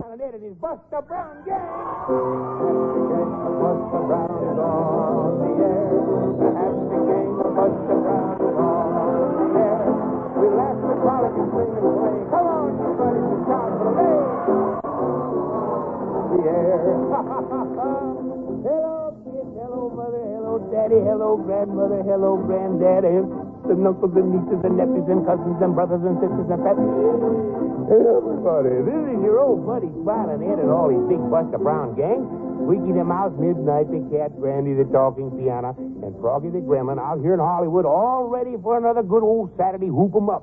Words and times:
And 0.00 0.20
it 0.20 0.42
is 0.42 0.54
Buster 0.56 1.02
Brown 1.06 1.44
Gang. 1.44 1.60
Buster 3.60 4.02
Brown 4.08 4.32
is 4.40 4.58
the 5.40 5.50
air. 5.60 5.92
The 6.40 6.98
gang 7.04 7.36
of 7.40 7.50
Buster 7.54 7.96
Brown 8.00 8.36
is 8.40 8.56
on 8.56 9.36
the 9.36 9.60
air. 9.60 9.84
We 10.40 10.46
laugh 10.56 10.80
and 10.80 10.96
frolic 11.04 11.34
and 11.36 11.50
and. 11.52 12.26
Come 12.32 12.46
on, 12.48 12.72
you 12.80 12.90
buddies, 12.96 13.28
and 13.30 13.44
shout 13.46 13.70
for 13.76 13.84
the 13.84 14.02
The 16.30 16.40
air. 16.48 16.80
hello, 18.64 19.14
kids. 19.20 19.52
Hello, 19.60 19.82
mother. 19.94 20.24
Hello, 20.34 20.54
daddy. 20.72 21.00
Hello, 21.04 21.36
grandmother. 21.36 22.02
Hello, 22.02 22.36
granddaddy. 22.36 23.20
And 23.70 23.86
uncles 23.86 24.10
and 24.18 24.34
nieces 24.34 24.58
and 24.66 24.76
nephews 24.76 25.06
and 25.06 25.22
cousins 25.22 25.62
and 25.62 25.78
brothers 25.78 26.02
and 26.02 26.18
sisters 26.18 26.50
and 26.50 26.58
family. 26.66 26.90
Everybody, 27.86 28.82
this 28.82 29.02
is 29.14 29.18
your 29.22 29.38
old 29.38 29.62
buddy 29.62 29.86
Smiling 30.02 30.42
Ed 30.42 30.58
and 30.58 30.74
all 30.74 30.90
his 30.90 30.98
big 31.06 31.22
Buster 31.30 31.56
Brown 31.56 31.94
gang. 31.94 32.26
Squeaky 32.66 32.98
the 32.98 33.06
Mouse, 33.06 33.30
Midnight 33.38 33.86
the 33.94 34.02
Cat, 34.10 34.34
Grandy 34.42 34.74
the 34.74 34.90
Talking 34.90 35.30
Piano, 35.38 35.78
and 35.78 36.10
Froggy 36.18 36.50
the 36.50 36.58
Gremlin 36.58 36.98
out 36.98 37.22
here 37.22 37.34
in 37.34 37.38
Hollywood, 37.38 37.86
all 37.86 38.26
ready 38.26 38.58
for 38.58 38.76
another 38.76 39.06
good 39.06 39.22
old 39.22 39.54
Saturday 39.56 39.88
whoop 39.88 40.18
'em 40.18 40.28
up. 40.28 40.42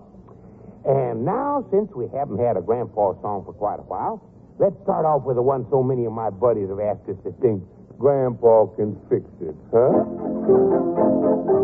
And 0.88 1.26
now, 1.26 1.68
since 1.70 1.92
we 1.94 2.08
haven't 2.16 2.40
had 2.40 2.56
a 2.56 2.62
grandpa 2.62 3.12
song 3.20 3.44
for 3.44 3.52
quite 3.52 3.80
a 3.80 3.88
while, 3.92 4.22
let's 4.58 4.80
start 4.84 5.04
off 5.06 5.24
with 5.28 5.36
the 5.36 5.44
one 5.44 5.68
so 5.70 5.84
many 5.84 6.06
of 6.06 6.14
my 6.14 6.30
buddies 6.30 6.70
have 6.70 6.80
asked 6.80 7.10
us 7.10 7.20
to 7.28 7.34
sing. 7.42 7.62
Grandpa 8.00 8.68
can 8.80 8.96
fix 9.12 9.28
it, 9.44 9.56
huh? 9.76 11.57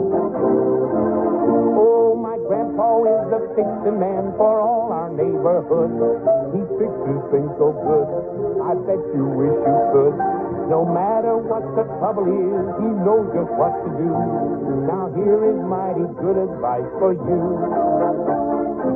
Fixing 3.56 3.98
man 4.02 4.34
for 4.38 4.62
all 4.62 4.92
our 4.92 5.10
neighborhood. 5.10 5.94
He 6.54 6.62
fixes 6.78 7.20
things 7.34 7.52
so 7.58 7.74
good, 7.74 8.08
I 8.62 8.74
bet 8.86 9.02
you 9.14 9.26
wish 9.26 9.58
you 9.58 9.78
could. 9.94 10.16
No 10.70 10.86
matter 10.88 11.38
what 11.38 11.62
the 11.76 11.84
trouble 12.00 12.26
is, 12.30 12.64
he 12.80 12.90
knows 13.04 13.28
just 13.36 13.52
what 13.60 13.74
to 13.84 13.90
do. 14.00 14.10
Now 14.88 15.12
here 15.12 15.44
is 15.52 15.60
mighty 15.68 16.08
good 16.24 16.40
advice 16.40 16.88
for 16.98 17.14
you. 17.14 17.42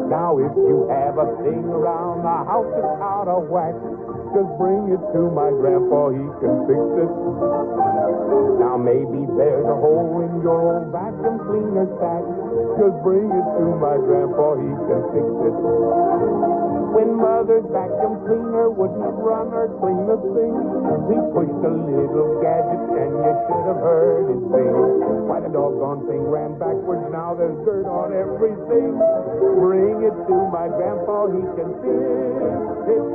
Now 0.08 0.40
if 0.40 0.56
you 0.56 0.88
have 0.88 1.20
a 1.20 1.28
thing 1.44 1.68
around 1.68 2.24
the 2.24 2.38
house 2.48 2.72
that's 2.72 3.02
out 3.04 3.28
of 3.28 3.52
whack, 3.52 3.76
just 4.38 4.54
bring 4.62 4.94
it 4.94 5.02
to 5.18 5.34
my 5.34 5.50
grandpa, 5.50 6.14
he 6.14 6.22
can 6.38 6.56
fix 6.70 6.78
it. 6.78 7.10
Now 8.62 8.78
maybe 8.78 9.26
there's 9.34 9.66
a 9.66 9.78
hole 9.82 10.22
in 10.30 10.46
your 10.46 10.78
old 10.78 10.94
vacuum 10.94 11.42
cleaner 11.50 11.90
sack. 11.98 12.22
Just 12.78 13.02
bring 13.02 13.34
it 13.34 13.48
to 13.58 13.66
my 13.82 13.98
grandpa, 13.98 14.62
he 14.62 14.70
can 14.86 15.02
fix 15.10 15.26
it. 15.26 15.58
When 16.94 17.18
mother's 17.18 17.66
vacuum 17.74 18.22
cleaner 18.30 18.70
wouldn't 18.70 19.18
run 19.26 19.50
or 19.58 19.74
clean 19.82 20.06
a 20.06 20.18
thing, 20.22 20.54
we 21.10 21.18
pushed 21.34 21.62
a 21.66 21.74
little 21.74 22.38
gadget 22.38 22.86
and 22.94 23.18
you 23.18 23.34
should 23.50 23.64
have 23.74 23.82
heard 23.82 24.38
it 24.38 24.42
sing. 24.54 24.74
Why 25.26 25.42
the 25.42 25.50
doggone 25.50 26.06
thing 26.06 26.22
ran 26.22 26.62
backwards, 26.62 27.10
now 27.10 27.34
there's 27.34 27.58
dirt 27.66 27.90
on 27.90 28.14
everything. 28.14 29.02
Bring 29.58 30.06
it 30.06 30.14
to 30.30 30.36
my 30.54 30.70
grandpa, 30.70 31.26
he 31.34 31.42
can 31.58 31.74
fix 31.82 32.06
it. 33.02 33.06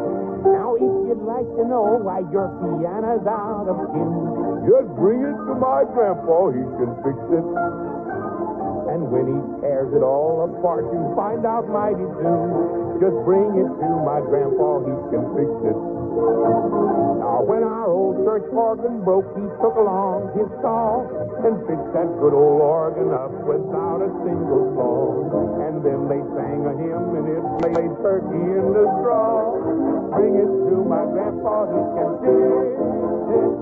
Now 0.43 0.75
if 0.75 1.02
you'd 1.13 1.29
like 1.29 1.45
to 1.61 1.65
know 1.69 2.01
why 2.01 2.25
your 2.33 2.49
piano's 2.57 3.27
out 3.29 3.69
of 3.69 3.77
tune, 3.93 4.65
Just 4.65 4.89
bring 4.97 5.21
it 5.21 5.37
to 5.45 5.53
my 5.61 5.85
grandpa, 5.93 6.49
he 6.57 6.65
can 6.81 6.91
fix 7.05 7.19
it. 7.37 7.47
and 8.93 9.01
when 9.13 9.25
he 9.29 9.39
tears 9.61 9.93
it 9.93 10.01
all 10.03 10.49
apart, 10.49 10.85
you 10.89 11.01
find 11.17 11.45
out 11.45 11.69
mighty 11.69 12.09
soon. 12.17 12.97
Just 13.01 13.17
bring 13.29 13.45
it 13.61 13.69
to 13.69 13.89
my 14.09 14.21
grandpa, 14.25 14.81
he 14.81 14.95
can 15.13 15.25
fix 15.37 15.51
it. 15.69 17.02
When 17.43 17.65
our 17.67 17.91
old 17.91 18.23
church 18.23 18.47
organ 18.55 19.03
broke, 19.03 19.27
he 19.35 19.43
took 19.59 19.75
along 19.75 20.31
his 20.39 20.47
saw 20.63 21.03
and 21.43 21.59
fixed 21.67 21.91
that 21.91 22.07
good 22.23 22.31
old 22.31 22.63
organ 22.63 23.11
up 23.11 23.35
without 23.43 23.99
a 23.99 24.15
single 24.23 24.71
flaw. 24.79 25.27
And 25.67 25.83
then 25.83 26.07
they 26.07 26.23
sang 26.39 26.63
a 26.71 26.75
hymn 26.79 27.19
and 27.19 27.27
it 27.27 27.43
played 27.59 27.93
turkey 27.99 28.47
in 28.47 28.67
the 28.71 28.87
straw. 29.03 29.59
Bring 30.15 30.39
it 30.39 30.51
to 30.71 30.77
my 30.87 31.03
grandpa, 31.03 31.67
he 31.67 31.83
can 31.99 32.11
fix 32.23 32.79
it. 33.27 33.59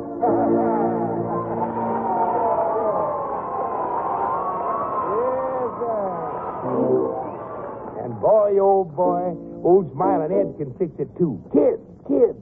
And 8.04 8.12
boy, 8.20 8.60
oh 8.60 8.84
boy, 8.84 9.32
old 9.64 9.88
Smiling 9.96 10.36
Ed 10.36 10.52
can 10.60 10.76
fix 10.76 10.92
it 11.00 11.08
too. 11.16 11.40
Kids, 11.56 11.80
kids, 12.04 12.36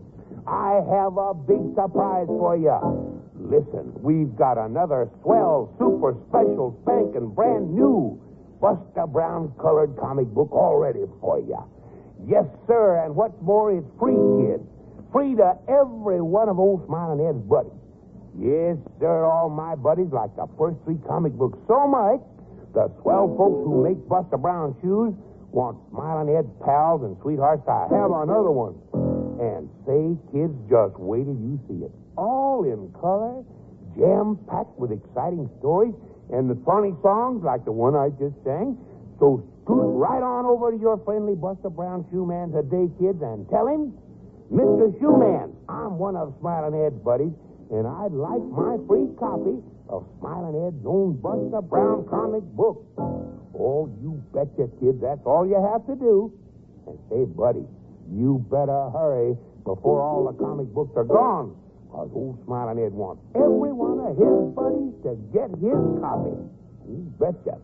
I 0.48 0.80
have 0.88 1.18
a 1.20 1.34
big 1.34 1.76
surprise 1.76 2.26
for 2.26 2.56
you. 2.56 3.20
Listen, 3.36 3.92
we've 4.00 4.34
got 4.34 4.56
another 4.56 5.10
swell, 5.22 5.74
super 5.78 6.16
special, 6.28 6.72
spanking 6.82 7.34
brand 7.34 7.68
new 7.74 8.18
Buster 8.60 9.06
Brown 9.06 9.52
colored 9.60 9.94
comic 10.00 10.26
book 10.28 10.50
all 10.52 10.78
ready 10.78 11.04
for 11.20 11.38
you. 11.38 11.60
Yes, 12.26 12.46
sir, 12.66 13.04
and 13.04 13.14
what's 13.14 13.36
more, 13.42 13.76
it's 13.76 13.86
free, 14.00 14.16
kid. 14.40 14.64
Free 15.12 15.36
to 15.36 15.52
every 15.68 16.20
one 16.20 16.48
of 16.48 16.58
old 16.58 16.84
Smiling 16.86 17.20
Ed's 17.28 17.44
buddies. 17.44 17.76
Yes, 18.40 18.76
sir, 18.98 19.24
all 19.24 19.50
my 19.50 19.74
buddies 19.76 20.10
like 20.12 20.34
the 20.34 20.48
first 20.56 20.76
three 20.84 20.98
comic 21.06 21.32
books 21.34 21.58
so 21.68 21.86
much, 21.86 22.20
the 22.72 22.88
swell 23.02 23.28
folks 23.36 23.64
who 23.68 23.84
make 23.84 24.00
Buster 24.08 24.36
Brown 24.36 24.74
shoes 24.80 25.12
want 25.52 25.78
Smiling 25.90 26.34
Ed's 26.36 26.50
pals 26.64 27.02
and 27.04 27.16
sweethearts 27.22 27.64
to 27.64 27.72
have 27.94 28.10
another 28.10 28.50
one. 28.52 28.76
And 29.38 29.70
say, 29.86 30.18
kids, 30.34 30.54
just 30.68 30.98
wait 30.98 31.24
till 31.24 31.38
you 31.38 31.58
see 31.70 31.86
it. 31.86 31.92
All 32.16 32.64
in 32.66 32.90
color, 32.98 33.44
jam-packed 33.94 34.74
with 34.78 34.90
exciting 34.90 35.48
stories, 35.62 35.94
and 36.34 36.50
the 36.50 36.58
funny 36.66 36.92
songs 37.02 37.42
like 37.44 37.64
the 37.64 37.72
one 37.72 37.94
I 37.94 38.10
just 38.18 38.34
sang. 38.42 38.76
So 39.18 39.46
scoot 39.62 39.94
right 39.94 40.22
on 40.22 40.44
over 40.44 40.70
to 40.74 40.78
your 40.78 40.98
friendly 41.06 41.34
Buster 41.34 41.70
Brown 41.70 42.04
shoe 42.10 42.26
man 42.26 42.50
today, 42.50 42.90
kids, 42.98 43.22
and 43.22 43.48
tell 43.48 43.66
him, 43.66 43.94
Mr. 44.50 44.90
Shoeman, 44.98 45.54
I'm 45.68 45.98
one 45.98 46.16
of 46.16 46.34
Smiling 46.40 46.74
Ed's 46.74 46.98
buddies, 47.04 47.34
and 47.70 47.86
I'd 47.86 48.12
like 48.12 48.42
my 48.50 48.74
free 48.88 49.06
copy 49.18 49.62
of 49.88 50.06
Smiling 50.18 50.66
Ed's 50.66 50.82
own 50.86 51.14
Buster 51.20 51.62
Brown 51.62 52.06
comic 52.08 52.42
book. 52.58 52.82
Oh, 53.54 53.90
you 54.02 54.22
betcha, 54.34 54.66
kids, 54.80 55.00
that's 55.00 55.22
all 55.26 55.46
you 55.46 55.60
have 55.60 55.86
to 55.86 55.94
do. 55.94 56.32
And 56.86 56.98
say, 57.10 57.24
buddy, 57.26 57.66
you 58.10 58.44
better 58.50 58.90
hurry 58.90 59.36
before 59.64 60.00
all 60.00 60.24
the 60.24 60.36
comic 60.38 60.66
books 60.72 60.92
are 60.96 61.04
gone. 61.04 61.54
Because 61.88 62.10
old 62.12 62.38
Smiling 62.44 62.84
Ed 62.84 62.92
wants 62.92 63.22
every 63.34 63.72
one 63.72 64.00
of 64.04 64.12
his 64.16 64.36
buddies 64.52 64.92
to 65.04 65.16
get 65.32 65.48
his 65.56 65.80
copy. 66.00 66.36
You 66.88 67.00
betcha. 67.16 67.56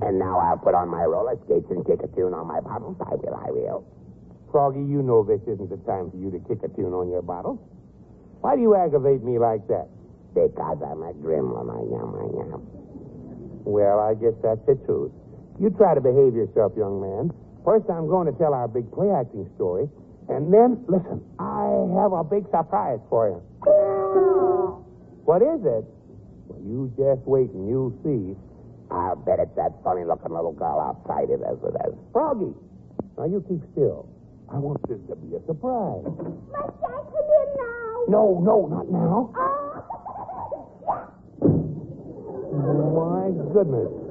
And 0.00 0.18
now 0.18 0.40
I'll 0.40 0.56
put 0.56 0.74
on 0.74 0.88
my 0.88 1.04
roller 1.04 1.36
skates 1.44 1.68
and 1.68 1.84
kick 1.84 2.00
a 2.00 2.08
tune 2.16 2.32
on 2.32 2.48
my 2.48 2.60
bottles. 2.60 2.96
I 3.04 3.14
will, 3.16 3.36
I 3.36 3.50
will. 3.52 3.84
Froggy, 4.50 4.80
you 4.80 5.04
know 5.04 5.22
this 5.22 5.40
isn't 5.44 5.68
the 5.68 5.76
time 5.84 6.10
for 6.10 6.16
you 6.16 6.32
to 6.32 6.40
kick 6.48 6.64
a 6.64 6.68
tune 6.72 6.92
on 6.96 7.10
your 7.12 7.22
bottle. 7.22 7.60
Why 8.40 8.56
do 8.56 8.62
you 8.62 8.74
aggravate 8.74 9.22
me 9.22 9.38
like 9.38 9.68
that? 9.68 9.88
Because 10.32 10.80
I'm 10.80 11.04
a 11.04 11.12
gremlin, 11.12 11.68
I 11.68 11.84
am, 12.00 12.10
I 12.16 12.28
am. 12.54 12.60
Well, 13.68 14.00
I 14.00 14.14
guess 14.14 14.32
that's 14.42 14.64
the 14.64 14.80
truth. 14.86 15.12
You 15.60 15.68
try 15.76 15.94
to 15.94 16.00
behave 16.00 16.34
yourself, 16.34 16.72
young 16.76 17.00
man. 17.00 17.30
First, 17.64 17.86
I'm 17.90 18.08
going 18.08 18.26
to 18.32 18.36
tell 18.38 18.54
our 18.54 18.68
big 18.68 18.90
play 18.92 19.10
acting 19.10 19.48
story. 19.56 19.88
And 20.28 20.52
then, 20.52 20.84
listen, 20.88 21.20
I 21.38 21.66
have 22.00 22.12
a 22.12 22.24
big 22.24 22.44
surprise 22.50 23.00
for 23.10 23.28
you. 23.28 23.42
What 25.24 25.42
is 25.42 25.60
it? 25.64 25.84
Well, 26.48 26.60
you 26.64 26.90
just 26.96 27.26
wait 27.26 27.50
and 27.50 27.68
you'll 27.68 27.92
see. 28.02 28.36
I'll 28.90 29.16
bet 29.16 29.38
it's 29.38 29.54
that 29.56 29.72
funny 29.84 30.04
looking 30.04 30.32
little 30.32 30.52
girl 30.52 30.80
outside 30.80 31.30
it 31.30 31.40
is, 31.40 31.58
it 31.62 31.74
is. 31.86 31.94
Froggy, 32.12 32.54
now 33.16 33.24
you 33.26 33.44
keep 33.46 33.62
still. 33.72 34.08
I 34.50 34.58
want 34.58 34.82
this 34.88 34.98
to 35.08 35.14
be 35.14 35.36
a 35.36 35.40
surprise. 35.46 36.02
Must 36.02 36.82
I 36.82 36.98
come 37.06 37.30
in 37.30 37.48
now? 37.54 38.04
No, 38.08 38.40
no, 38.42 38.66
not 38.66 38.90
now. 38.90 39.30
Oh. 39.36 39.86
My 43.30 43.30
goodness. 43.52 44.09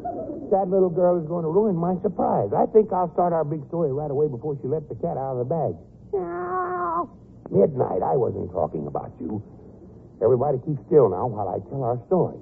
That 0.52 0.68
little 0.68 0.90
girl 0.90 1.22
is 1.22 1.28
going 1.28 1.44
to 1.46 1.52
ruin 1.54 1.76
my 1.76 1.94
surprise. 2.02 2.50
I 2.58 2.66
think 2.74 2.92
I'll 2.92 3.14
start 3.14 3.34
our 3.34 3.46
big 3.46 3.62
story 3.68 3.94
right 3.94 4.10
away 4.10 4.28
before 4.28 4.58
she 4.62 4.68
lets 4.68 4.90
the 4.90 4.96
cat 4.96 5.14
out 5.14 5.38
of 5.38 5.46
the 5.46 5.50
bag. 5.50 5.78
Midnight, 7.54 8.02
I 8.02 8.18
wasn't 8.18 8.50
talking 8.52 8.88
about 8.88 9.14
you. 9.22 9.44
Everybody 10.22 10.58
keep 10.66 10.78
still 10.90 11.10
now 11.10 11.30
while 11.30 11.54
I 11.54 11.62
tell 11.70 11.86
our 11.86 12.02
story. 12.10 12.42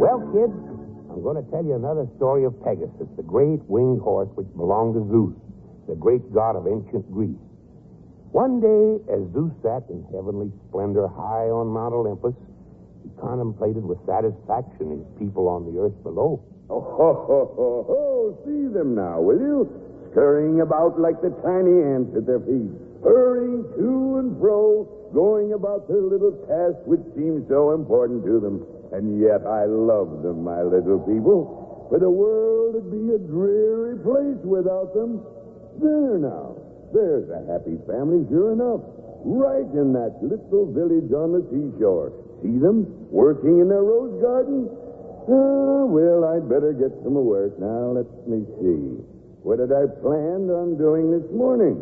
Well, 0.00 0.20
kids, 0.32 0.56
I'm 1.12 1.20
going 1.20 1.44
to 1.44 1.46
tell 1.52 1.64
you 1.64 1.76
another 1.76 2.08
story 2.16 2.44
of 2.44 2.56
Pegasus, 2.64 3.08
the 3.16 3.22
great 3.22 3.60
winged 3.68 4.00
horse 4.00 4.32
which 4.34 4.48
belonged 4.56 4.96
to 4.96 5.04
Zeus, 5.12 5.36
the 5.88 5.94
great 5.94 6.24
god 6.32 6.56
of 6.56 6.66
ancient 6.66 7.04
Greece. 7.12 7.51
One 8.32 8.64
day, 8.64 8.96
as 9.12 9.20
Zeus 9.36 9.52
sat 9.60 9.84
in 9.92 10.08
heavenly 10.08 10.48
splendor 10.68 11.04
high 11.04 11.52
on 11.52 11.68
Mount 11.68 11.92
Olympus, 11.92 12.32
he 13.04 13.12
contemplated 13.20 13.84
with 13.84 14.00
satisfaction 14.08 14.88
his 14.88 15.04
people 15.20 15.52
on 15.52 15.68
the 15.68 15.76
earth 15.76 16.02
below. 16.02 16.40
Oh, 16.72 16.80
ho, 16.80 17.12
ho, 17.28 17.52
ho, 17.52 17.68
ho. 17.84 18.38
See 18.48 18.72
them 18.72 18.96
now, 18.96 19.20
will 19.20 19.36
you? 19.36 19.68
Scurrying 20.10 20.62
about 20.64 20.96
like 20.96 21.20
the 21.20 21.28
tiny 21.44 21.76
ants 21.92 22.16
at 22.16 22.24
their 22.24 22.40
feet, 22.40 22.72
hurrying 23.04 23.68
to 23.76 24.24
and 24.24 24.40
fro, 24.40 24.88
going 25.12 25.52
about 25.52 25.84
their 25.84 26.00
little 26.00 26.32
task 26.48 26.80
which 26.88 27.04
seems 27.12 27.44
so 27.52 27.76
important 27.76 28.24
to 28.24 28.40
them. 28.40 28.64
And 28.96 29.20
yet 29.20 29.44
I 29.44 29.68
love 29.68 30.24
them, 30.24 30.40
my 30.40 30.64
little 30.64 31.04
people. 31.04 31.86
For 31.92 32.00
the 32.00 32.08
world 32.08 32.80
would 32.80 32.88
be 32.88 33.12
a 33.12 33.20
dreary 33.20 34.00
place 34.00 34.40
without 34.40 34.96
them. 34.96 35.20
There 35.76 36.16
now. 36.16 36.61
There's 36.92 37.28
a 37.32 37.40
happy 37.48 37.80
family, 37.88 38.28
sure 38.28 38.52
enough. 38.52 38.84
Right 39.24 39.68
in 39.72 39.96
that 39.96 40.20
little 40.20 40.68
village 40.68 41.08
on 41.12 41.32
the 41.32 41.42
seashore. 41.48 42.12
See 42.44 42.58
them 42.58 42.84
working 43.08 43.60
in 43.60 43.68
their 43.68 43.82
rose 43.82 44.20
garden? 44.20 44.68
Ah, 45.30 45.86
well, 45.88 46.26
I'd 46.36 46.48
better 46.50 46.74
get 46.74 46.92
some 47.02 47.14
work. 47.14 47.56
Now, 47.58 47.96
let 47.96 48.10
me 48.28 48.44
see. 48.60 49.00
What 49.46 49.58
had 49.58 49.72
I 49.72 49.86
planned 50.02 50.50
on 50.50 50.76
doing 50.76 51.14
this 51.14 51.24
morning? 51.32 51.80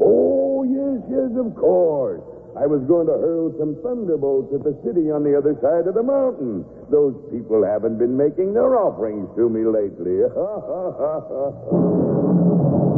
Oh, 0.00 0.64
yes, 0.64 1.04
yes, 1.06 1.30
of 1.38 1.54
course. 1.54 2.24
I 2.56 2.66
was 2.66 2.82
going 2.88 3.06
to 3.06 3.14
hurl 3.14 3.54
some 3.60 3.76
thunderbolts 3.84 4.50
at 4.52 4.64
the 4.64 4.74
city 4.82 5.12
on 5.14 5.22
the 5.22 5.36
other 5.38 5.54
side 5.62 5.86
of 5.86 5.94
the 5.94 6.02
mountain. 6.02 6.64
Those 6.90 7.14
people 7.30 7.62
haven't 7.62 7.98
been 7.98 8.16
making 8.16 8.54
their 8.54 8.74
offerings 8.74 9.28
to 9.36 9.48
me 9.48 9.62
lately. 9.62 10.24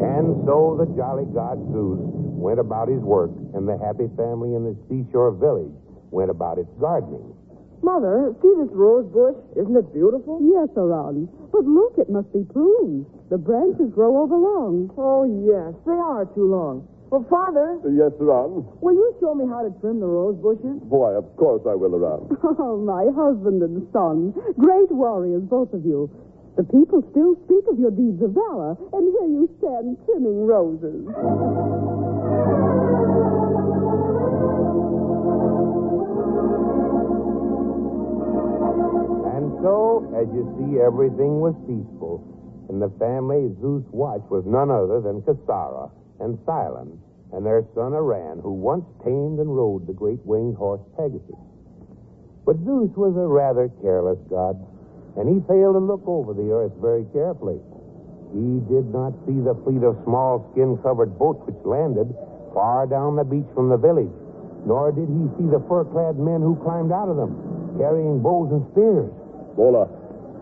And 0.00 0.44
so 0.48 0.76
the 0.80 0.86
jolly 0.96 1.24
god 1.34 1.58
Zeus 1.72 2.00
went 2.40 2.58
about 2.58 2.88
his 2.88 3.00
work, 3.00 3.30
and 3.54 3.68
the 3.68 3.76
happy 3.78 4.08
family 4.16 4.54
in 4.56 4.64
the 4.64 4.74
seashore 4.88 5.30
village 5.32 5.72
went 6.10 6.30
about 6.30 6.58
its 6.58 6.70
gardening. 6.80 7.34
Mother, 7.82 8.34
see 8.42 8.52
this 8.60 8.68
rose 8.72 9.08
bush? 9.12 9.36
Isn't 9.56 9.76
it 9.76 9.92
beautiful? 9.92 10.40
Yes, 10.44 10.68
Aron. 10.76 11.28
But 11.52 11.64
look, 11.64 11.96
it 11.96 12.08
must 12.10 12.32
be 12.32 12.44
pruned. 12.44 13.06
The 13.30 13.38
branches 13.38 13.88
grow 13.94 14.20
overlong. 14.20 14.92
Oh, 14.98 15.24
yes, 15.24 15.72
they 15.86 15.96
are 15.96 16.24
too 16.34 16.44
long. 16.48 16.86
Well, 17.10 17.26
Father, 17.28 17.80
Yes, 17.90 18.12
Ron. 18.20 18.62
will 18.80 18.94
you 18.94 19.14
show 19.18 19.34
me 19.34 19.44
how 19.48 19.62
to 19.66 19.70
trim 19.80 19.98
the 19.98 20.06
rose 20.06 20.36
bushes? 20.38 20.78
Why, 20.86 21.14
of 21.14 21.24
course 21.36 21.62
I 21.66 21.74
will, 21.74 21.90
Ron. 21.98 22.28
Oh, 22.60 22.76
my 22.78 23.10
husband 23.16 23.62
and 23.62 23.82
son. 23.92 24.32
Great 24.58 24.90
warriors, 24.92 25.42
both 25.42 25.72
of 25.72 25.84
you. 25.84 26.08
The 26.60 26.76
people 26.76 27.00
still 27.10 27.40
speak 27.46 27.64
of 27.72 27.78
your 27.80 27.90
deeds 27.90 28.20
of 28.20 28.32
valor, 28.32 28.76
and 28.92 29.16
here 29.16 29.28
you 29.32 29.48
stand 29.56 29.96
trimming 30.04 30.44
roses. 30.44 31.08
And 39.24 39.56
so, 39.64 40.04
as 40.12 40.28
you 40.36 40.44
see, 40.60 40.84
everything 40.84 41.40
was 41.40 41.56
peaceful, 41.64 42.20
and 42.68 42.76
the 42.76 42.92
family 43.00 43.48
Zeus 43.62 43.84
watched 43.90 44.28
was 44.28 44.44
none 44.44 44.70
other 44.70 45.00
than 45.00 45.22
Cassara 45.22 45.90
and 46.20 46.38
Silon 46.44 47.00
and 47.32 47.46
their 47.46 47.64
son 47.74 47.94
Aran, 47.94 48.40
who 48.40 48.52
once 48.52 48.84
tamed 49.02 49.40
and 49.40 49.56
rode 49.56 49.86
the 49.86 49.94
great 49.94 50.20
winged 50.26 50.58
horse 50.58 50.82
Pegasus. 50.98 51.40
But 52.44 52.58
Zeus 52.66 52.90
was 52.96 53.16
a 53.16 53.26
rather 53.26 53.70
careless 53.80 54.18
god, 54.28 54.60
and 55.16 55.28
he 55.28 55.40
failed 55.48 55.74
to 55.74 55.82
look 55.82 56.02
over 56.06 56.32
the 56.34 56.50
earth 56.50 56.72
very 56.80 57.04
carefully. 57.12 57.58
He 58.30 58.62
did 58.70 58.86
not 58.94 59.10
see 59.26 59.38
the 59.42 59.58
fleet 59.66 59.82
of 59.82 59.98
small 60.04 60.46
skin-covered 60.52 61.18
boats 61.18 61.42
which 61.46 61.58
landed 61.66 62.14
far 62.54 62.86
down 62.86 63.16
the 63.16 63.24
beach 63.24 63.46
from 63.54 63.68
the 63.68 63.76
village, 63.76 64.12
nor 64.66 64.92
did 64.92 65.08
he 65.10 65.24
see 65.38 65.48
the 65.50 65.62
fur-clad 65.66 66.18
men 66.18 66.40
who 66.42 66.54
climbed 66.62 66.92
out 66.94 67.08
of 67.10 67.16
them, 67.18 67.34
carrying 67.78 68.22
bows 68.22 68.50
and 68.54 68.62
spears. 68.70 69.10
Bola, 69.58 69.90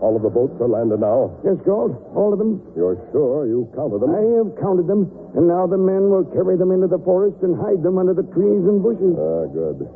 all 0.05 0.15
of 0.15 0.23
the 0.23 0.29
boats 0.31 0.55
are 0.61 0.69
landed 0.69 1.00
now. 1.00 1.32
yes, 1.43 1.56
Gold, 1.65 1.97
all 2.15 2.32
of 2.32 2.38
them. 2.38 2.61
You're 2.76 3.00
sure 3.11 3.47
you 3.49 3.67
counted 3.75 4.00
them? 4.05 4.12
I 4.15 4.23
have 4.38 4.53
counted 4.61 4.87
them, 4.87 5.11
and 5.35 5.49
now 5.49 5.67
the 5.67 5.81
men 5.81 6.12
will 6.12 6.25
carry 6.31 6.56
them 6.56 6.70
into 6.70 6.87
the 6.87 7.00
forest 7.03 7.41
and 7.43 7.56
hide 7.56 7.82
them 7.82 7.99
under 7.99 8.15
the 8.15 8.23
trees 8.37 8.62
and 8.69 8.82
bushes. 8.85 9.17
Ah, 9.17 9.49
good. 9.49 9.88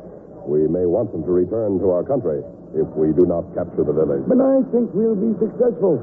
We 0.45 0.67
may 0.67 0.85
want 0.85 1.11
them 1.11 1.23
to 1.23 1.31
return 1.31 1.79
to 1.79 1.87
our 1.91 2.03
country 2.03 2.43
if 2.75 2.87
we 2.99 3.15
do 3.15 3.23
not 3.25 3.47
capture 3.55 3.85
the 3.87 3.95
village. 3.95 4.27
But 4.27 4.41
I 4.43 4.59
think 4.75 4.91
we'll 4.91 5.15
be 5.15 5.31
successful. 5.39 6.01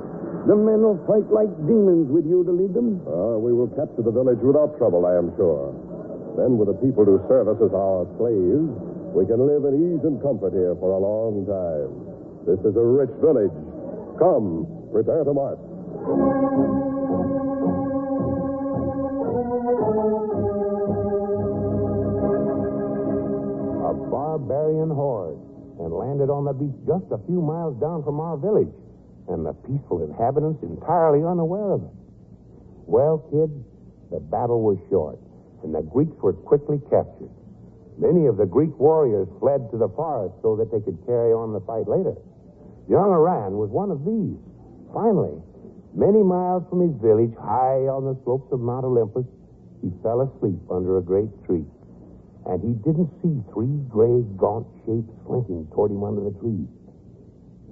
The 0.49 0.57
men 0.57 0.81
will 0.81 0.97
fight 1.05 1.29
like 1.29 1.53
demons 1.69 2.09
with 2.09 2.25
you 2.25 2.41
to 2.49 2.53
lead 2.53 2.73
them. 2.73 3.05
Ah, 3.05 3.37
we 3.37 3.53
will 3.53 3.69
capture 3.77 4.01
the 4.01 4.15
village 4.15 4.41
without 4.41 4.79
trouble, 4.81 5.05
I 5.05 5.19
am 5.21 5.37
sure. 5.37 5.75
Then, 6.41 6.57
with 6.57 6.73
the 6.73 6.79
people 6.81 7.05
to 7.05 7.21
serve 7.29 7.53
us 7.53 7.61
as 7.61 7.75
our 7.75 8.09
slaves, 8.17 8.71
we 9.13 9.27
can 9.27 9.45
live 9.45 9.69
in 9.69 9.77
ease 9.77 10.05
and 10.07 10.17
comfort 10.23 10.55
here 10.57 10.73
for 10.81 10.97
a 10.97 11.01
long 11.03 11.45
time. 11.45 11.91
This 12.49 12.61
is 12.65 12.73
a 12.77 12.87
rich 12.87 13.13
village. 13.21 13.53
Come, 14.17 14.65
prepare 14.93 15.25
to 15.25 15.35
march. 15.35 15.61
Barbarian 24.08 24.91
horde 24.91 25.38
and 25.81 25.93
landed 25.93 26.29
on 26.29 26.44
the 26.44 26.52
beach 26.52 26.76
just 26.87 27.08
a 27.12 27.20
few 27.26 27.41
miles 27.41 27.76
down 27.81 28.05
from 28.05 28.20
our 28.20 28.37
village, 28.37 28.73
and 29.29 29.44
the 29.44 29.52
peaceful 29.64 30.05
inhabitants 30.05 30.62
entirely 30.62 31.25
unaware 31.25 31.73
of 31.73 31.82
it. 31.85 31.94
Well, 32.87 33.25
kids, 33.31 33.55
the 34.11 34.20
battle 34.20 34.62
was 34.62 34.79
short, 34.91 35.19
and 35.62 35.75
the 35.75 35.82
Greeks 35.82 36.17
were 36.20 36.32
quickly 36.32 36.81
captured. 36.91 37.31
Many 37.97 38.26
of 38.26 38.37
the 38.37 38.47
Greek 38.47 38.76
warriors 38.79 39.29
fled 39.38 39.70
to 39.70 39.76
the 39.76 39.88
forest 39.88 40.35
so 40.43 40.56
that 40.56 40.73
they 40.73 40.81
could 40.81 40.99
carry 41.06 41.32
on 41.32 41.52
the 41.52 41.61
fight 41.61 41.87
later. 41.87 42.17
Young 42.88 43.12
Aran 43.12 43.56
was 43.56 43.70
one 43.70 43.91
of 43.91 44.05
these. 44.05 44.37
Finally, 44.93 45.37
many 45.94 46.23
miles 46.23 46.64
from 46.69 46.81
his 46.81 46.97
village, 47.00 47.32
high 47.38 47.87
on 47.87 48.05
the 48.05 48.17
slopes 48.25 48.50
of 48.52 48.61
Mount 48.61 48.85
Olympus, 48.85 49.26
he 49.81 49.93
fell 50.02 50.20
asleep 50.20 50.58
under 50.70 50.99
a 50.99 51.02
great 51.02 51.31
tree 51.47 51.64
and 52.47 52.63
he 52.63 52.73
didn't 52.85 53.11
see 53.23 53.37
three 53.53 53.77
gray, 53.89 54.23
gaunt 54.37 54.67
shapes 54.87 55.13
slinking 55.27 55.67
toward 55.75 55.91
him 55.91 56.05
under 56.05 56.25
the 56.25 56.35
trees. 56.41 56.69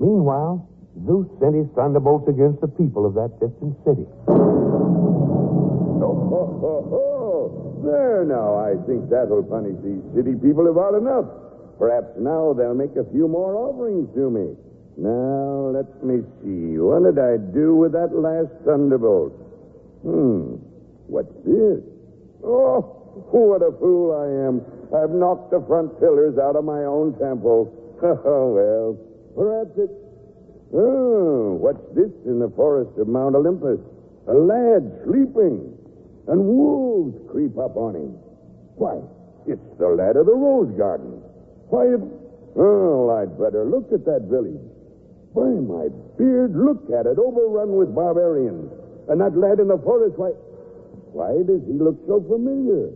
Meanwhile, 0.00 0.69
Zeus 1.06 1.26
sent 1.41 1.55
his 1.55 1.69
thunderbolts 1.75 2.29
against 2.29 2.61
the 2.61 2.69
people 2.69 3.06
of 3.06 3.15
that 3.15 3.38
distant 3.41 3.76
city. 3.85 4.06
Oh, 4.29 6.15
ho, 6.29 6.43
ho, 6.61 6.75
ho. 6.91 7.81
There 7.85 8.25
now, 8.25 8.59
I 8.59 8.75
think 8.87 9.09
that'll 9.11 9.43
punish 9.44 9.76
these 9.82 10.03
city 10.15 10.35
people 10.35 10.69
about 10.71 10.94
enough. 10.94 11.26
Perhaps 11.79 12.19
now 12.19 12.53
they'll 12.53 12.75
make 12.75 12.97
a 12.97 13.06
few 13.12 13.29
more 13.29 13.55
offerings 13.55 14.11
to 14.14 14.31
me. 14.31 14.56
Now, 14.99 15.71
let 15.71 15.87
me 16.03 16.26
see. 16.43 16.76
What 16.79 17.06
did 17.06 17.23
I 17.23 17.38
do 17.55 17.76
with 17.76 17.93
that 17.93 18.11
last 18.11 18.50
thunderbolt? 18.67 19.31
Hmm. 20.02 20.59
What's 21.07 21.33
this? 21.47 21.78
Oh, 22.42 22.98
what 23.30 23.62
a 23.62 23.72
fool 23.78 24.14
I 24.14 24.26
am. 24.48 24.62
I've 24.94 25.10
knocked 25.10 25.50
the 25.50 25.60
front 25.66 25.98
pillars 26.00 26.38
out 26.38 26.56
of 26.56 26.64
my 26.64 26.84
own 26.84 27.18
temple. 27.18 27.75
Oh, 27.98 28.54
well, 28.54 28.94
perhaps 29.34 29.75
it's. 29.75 29.90
Oh, 30.72 31.58
what's 31.58 31.82
this 31.98 32.14
in 32.26 32.38
the 32.38 32.48
forest 32.54 32.94
of 32.96 33.08
Mount 33.08 33.34
Olympus? 33.34 33.80
A 34.28 34.34
lad 34.34 35.02
sleeping, 35.02 35.75
and 36.28 36.38
wolves 36.38 37.18
creep 37.32 37.58
up 37.58 37.75
on 37.76 37.96
him. 37.96 38.14
Why, 38.78 39.02
it's 39.50 39.66
the 39.80 39.88
lad 39.88 40.14
of 40.14 40.26
the 40.26 40.34
rose 40.37 40.70
garden. 40.78 41.18
Why, 41.75 41.90
it... 41.90 42.00
Oh, 42.54 43.10
I'd 43.18 43.34
better 43.34 43.64
look 43.64 43.90
at 43.90 44.04
that 44.04 44.30
village. 44.30 44.62
By 45.34 45.50
my 45.58 45.88
beard, 46.14 46.54
look 46.54 46.87
at 46.94 47.06
it, 47.06 47.18
overrun 47.18 47.75
with 47.75 47.94
barbarians. 47.94 48.70
And 49.08 49.20
that 49.20 49.34
lad 49.37 49.58
in 49.58 49.68
the 49.68 49.78
forest, 49.78 50.18
why... 50.18 50.30
Why 51.10 51.42
does 51.42 51.64
he 51.66 51.72
look 51.72 51.96
so 52.06 52.20
familiar? 52.20 52.92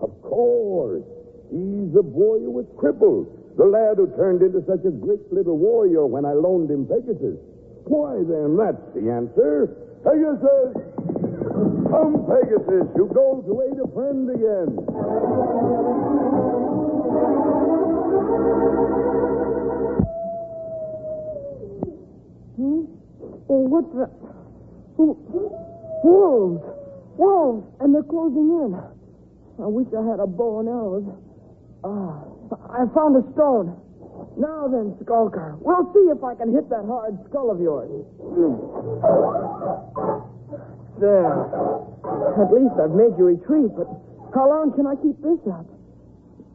Of 0.00 0.10
course. 0.22 1.04
He's 1.50 1.92
the 1.92 2.02
boy 2.02 2.38
who 2.40 2.50
was 2.50 2.66
crippled. 2.78 3.56
The 3.56 3.64
lad 3.64 3.98
who 3.98 4.06
turned 4.16 4.42
into 4.42 4.64
such 4.66 4.84
a 4.86 4.90
great 4.90 5.32
little 5.32 5.58
warrior 5.58 6.06
when 6.06 6.24
I 6.24 6.32
loaned 6.32 6.70
him 6.70 6.86
Pegasus. 6.86 7.36
Why, 7.84 8.22
then, 8.22 8.56
that's 8.56 8.80
the 8.94 9.10
answer. 9.10 9.76
Pegasus! 10.04 10.72
Come, 11.90 12.24
Pegasus, 12.24 12.86
goes 13.12 13.44
away 13.48 13.68
to 13.76 13.86
friend 13.92 14.30
again. 14.30 14.70
Hmm? 22.56 22.84
Oh, 23.50 23.66
what 23.66 23.90
the... 23.92 24.08
Wolves! 26.04 26.64
Wolves! 27.16 27.66
And 27.80 27.94
they're 27.94 28.02
closing 28.04 28.48
in. 28.48 28.89
I 29.60 29.68
wish 29.68 29.88
I 29.92 30.00
had 30.08 30.20
a 30.20 30.26
bow 30.26 30.60
and 30.60 30.68
arrows. 30.68 31.04
Ah, 31.84 32.24
I 32.72 32.88
found 32.96 33.16
a 33.16 33.24
stone. 33.32 33.76
Now 34.36 34.68
then, 34.68 34.96
Skulker, 35.04 35.56
we'll 35.60 35.92
see 35.92 36.08
if 36.08 36.24
I 36.24 36.34
can 36.34 36.52
hit 36.52 36.68
that 36.70 36.84
hard 36.88 37.16
skull 37.28 37.50
of 37.50 37.60
yours. 37.60 37.90
There. 41.00 41.32
At 42.40 42.48
least 42.52 42.76
I've 42.80 42.96
made 42.96 43.16
you 43.20 43.36
retreat, 43.36 43.72
but 43.76 43.88
how 44.32 44.48
long 44.48 44.72
can 44.76 44.86
I 44.86 44.96
keep 44.96 45.20
this 45.20 45.40
up? 45.48 45.66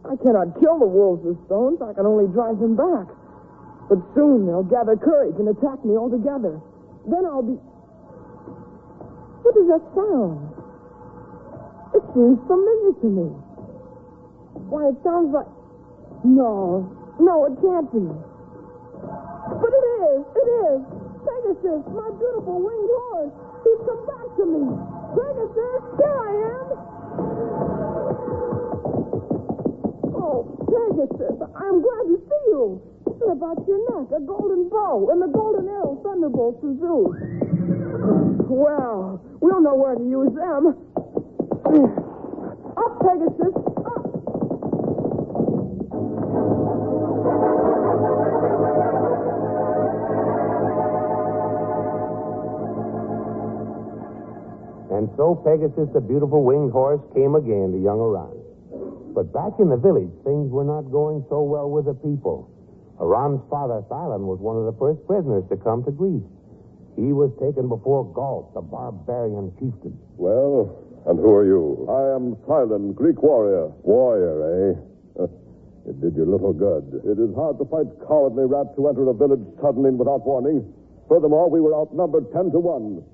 I 0.05 0.15
cannot 0.21 0.57
kill 0.61 0.77
the 0.79 0.89
wolves 0.89 1.25
with 1.25 1.37
stones. 1.45 1.81
I 1.81 1.93
can 1.93 2.05
only 2.05 2.29
drive 2.33 2.57
them 2.61 2.77
back. 2.77 3.09
But 3.89 4.01
soon 4.13 4.45
they'll 4.45 4.65
gather 4.65 4.95
courage 4.97 5.37
and 5.37 5.49
attack 5.49 5.83
me 5.85 5.97
all 5.97 6.09
together. 6.09 6.61
Then 7.05 7.25
I'll 7.25 7.45
be. 7.45 7.57
What 9.45 9.53
is 9.57 9.67
that 9.69 9.81
sound? 9.93 10.54
It 11.95 12.03
seems 12.11 12.39
familiar 12.43 12.91
to 12.91 13.07
me. 13.07 13.27
Why, 14.67 14.91
it 14.91 14.99
sounds 14.99 15.31
like. 15.31 15.47
No, 16.27 16.91
no, 17.23 17.47
it 17.47 17.55
can't 17.63 17.87
be. 17.87 18.03
But 18.03 19.71
it 19.71 19.85
is, 20.03 20.19
it 20.35 20.47
is. 20.67 20.79
Pegasus, 21.23 21.87
my 21.95 22.11
beautiful 22.19 22.59
winged 22.59 22.91
horse. 22.99 23.31
He's 23.63 23.79
come 23.87 24.03
back 24.11 24.27
to 24.35 24.43
me. 24.43 24.63
Pegasus, 25.15 25.81
here 25.95 26.19
I 26.19 26.31
am. 26.51 26.67
Oh, 30.19 30.43
Pegasus, 30.67 31.37
I'm 31.55 31.79
glad 31.79 32.05
to 32.11 32.17
see 32.27 32.43
you. 32.51 32.83
And 33.07 33.31
about 33.31 33.63
your 33.63 33.79
neck, 33.87 34.11
a 34.11 34.19
golden 34.19 34.67
bow 34.67 35.07
and 35.15 35.21
the 35.21 35.31
golden 35.31 35.69
arrow 35.69 35.95
thunderbolts 36.03 36.59
from 36.59 36.75
Zeus. 36.75 37.15
Well, 38.51 39.21
we'll 39.39 39.61
know 39.61 39.75
where 39.75 39.95
to 39.95 40.03
use 40.03 40.35
them. 40.35 40.75
Up, 41.65 41.71
Pegasus, 43.01 43.55
up. 43.57 44.05
And 54.93 55.09
so 55.17 55.33
Pegasus, 55.43 55.89
the 55.91 56.01
beautiful 56.01 56.43
winged 56.43 56.71
horse, 56.71 57.01
came 57.15 57.33
again 57.33 57.71
to 57.71 57.81
young 57.81 57.99
Aran. 57.99 58.37
But 59.15 59.33
back 59.33 59.57
in 59.57 59.69
the 59.69 59.77
village, 59.77 60.11
things 60.23 60.51
were 60.51 60.63
not 60.63 60.91
going 60.91 61.25
so 61.29 61.41
well 61.41 61.71
with 61.71 61.85
the 61.85 61.95
people. 61.95 62.47
Aran's 62.99 63.41
father, 63.49 63.81
Thylon, 63.89 64.29
was 64.29 64.37
one 64.39 64.55
of 64.55 64.65
the 64.65 64.77
first 64.77 65.01
prisoners 65.07 65.43
to 65.49 65.57
come 65.57 65.83
to 65.85 65.91
Greece. 65.91 66.29
He 66.95 67.11
was 67.11 67.31
taken 67.41 67.67
before 67.67 68.05
Gault, 68.13 68.53
the 68.53 68.61
barbarian 68.61 69.51
chieftain. 69.57 69.97
Well, 70.15 70.84
and 71.05 71.19
who 71.19 71.31
are 71.33 71.45
you? 71.45 71.85
I 71.89 72.15
am 72.15 72.35
Silent, 72.47 72.95
Greek 72.95 73.21
warrior. 73.21 73.69
Warrior, 73.83 74.35
eh? 74.41 75.23
It 75.85 76.01
did 76.01 76.15
you 76.17 76.25
little 76.25 76.51
good. 76.51 77.01
It 77.05 77.21
is 77.21 77.29
hard 77.37 77.61
to 77.61 77.65
fight 77.69 77.85
cowardly 78.09 78.49
rats 78.49 78.73
who 78.75 78.89
enter 78.89 79.05
a 79.07 79.13
village 79.13 79.45
suddenly 79.61 79.89
and 79.93 79.99
without 80.01 80.25
warning. 80.25 80.65
Furthermore, 81.07 81.47
we 81.47 81.61
were 81.61 81.77
outnumbered 81.77 82.33
ten 82.33 82.49
to 82.49 82.59
one. 82.59 83.05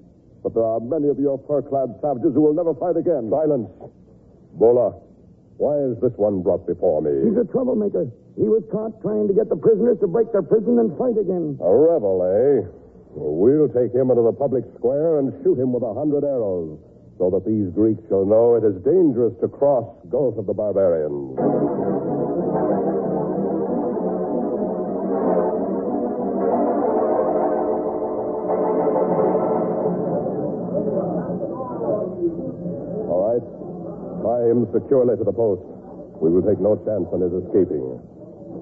But 0.42 0.56
there 0.56 0.64
are 0.64 0.80
many 0.80 1.10
of 1.12 1.20
your 1.20 1.36
fur-clad 1.52 2.00
savages 2.02 2.32
who 2.34 2.40
will 2.40 2.56
never 2.56 2.74
fight 2.80 2.96
again. 2.96 3.28
Silence. 3.30 3.68
Bola, 4.56 4.96
why 5.60 5.76
is 5.84 6.00
this 6.00 6.16
one 6.16 6.42
brought 6.42 6.66
before 6.66 7.04
me? 7.04 7.12
He's 7.28 7.36
a 7.38 7.44
troublemaker. 7.52 8.08
He 8.40 8.48
was 8.48 8.64
caught 8.72 8.96
trying 9.04 9.28
to 9.28 9.36
get 9.36 9.52
the 9.52 9.60
prisoners 9.60 10.00
to 10.00 10.08
break 10.08 10.32
their 10.32 10.42
prison 10.42 10.80
and 10.80 10.96
fight 10.98 11.20
again. 11.20 11.60
A 11.60 11.68
rebel, 11.76 12.24
eh? 12.24 12.72
Well, 13.20 13.36
we'll 13.36 13.68
take 13.68 13.92
him 13.92 14.10
into 14.10 14.24
the 14.24 14.32
public 14.32 14.64
square 14.80 15.20
and 15.20 15.36
shoot 15.44 15.60
him 15.60 15.76
with 15.76 15.84
a 15.84 15.94
hundred 15.94 16.24
arrows, 16.24 16.80
so 17.22 17.30
that 17.30 17.46
these 17.46 17.70
Greeks 17.78 18.02
shall 18.10 18.26
know 18.26 18.58
it 18.58 18.66
is 18.66 18.74
dangerous 18.82 19.30
to 19.46 19.48
cross 19.48 19.86
Gulf 20.10 20.42
of 20.42 20.50
the 20.50 20.58
Barbarians. 20.58 21.38
All 33.06 33.22
right. 33.30 33.46
Tie 34.26 34.50
him 34.50 34.66
securely 34.74 35.14
to 35.14 35.24
the 35.24 35.30
post. 35.30 35.62
We 36.26 36.34
will 36.34 36.42
take 36.42 36.58
no 36.58 36.74
chance 36.82 37.06
on 37.14 37.22
his 37.22 37.38
escaping. 37.46 38.02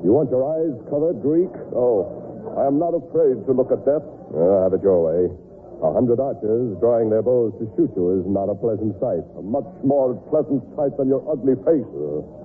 You 0.03 0.11
want 0.11 0.35
your 0.35 0.43
eyes 0.43 0.75
covered, 0.91 1.23
Greek? 1.23 1.55
Oh, 1.71 2.11
I 2.59 2.67
am 2.67 2.75
not 2.75 2.91
afraid 2.91 3.39
to 3.47 3.51
look 3.55 3.71
at 3.71 3.87
death. 3.87 4.03
Uh, 4.35 4.67
have 4.67 4.75
it 4.75 4.83
your 4.83 4.99
way. 4.99 5.48
A 5.81 5.93
hundred 5.93 6.19
archers 6.19 6.75
drawing 6.79 7.09
their 7.09 7.21
bows 7.21 7.53
to 7.55 7.63
shoot 7.75 7.87
you 7.95 8.19
is 8.19 8.27
not 8.27 8.51
a 8.51 8.55
pleasant 8.55 8.99
sight. 8.99 9.23
A 9.39 9.41
much 9.41 9.67
more 9.83 10.13
pleasant 10.27 10.59
sight 10.75 10.91
than 10.97 11.07
your 11.07 11.23
ugly 11.31 11.55
face. 11.63 11.87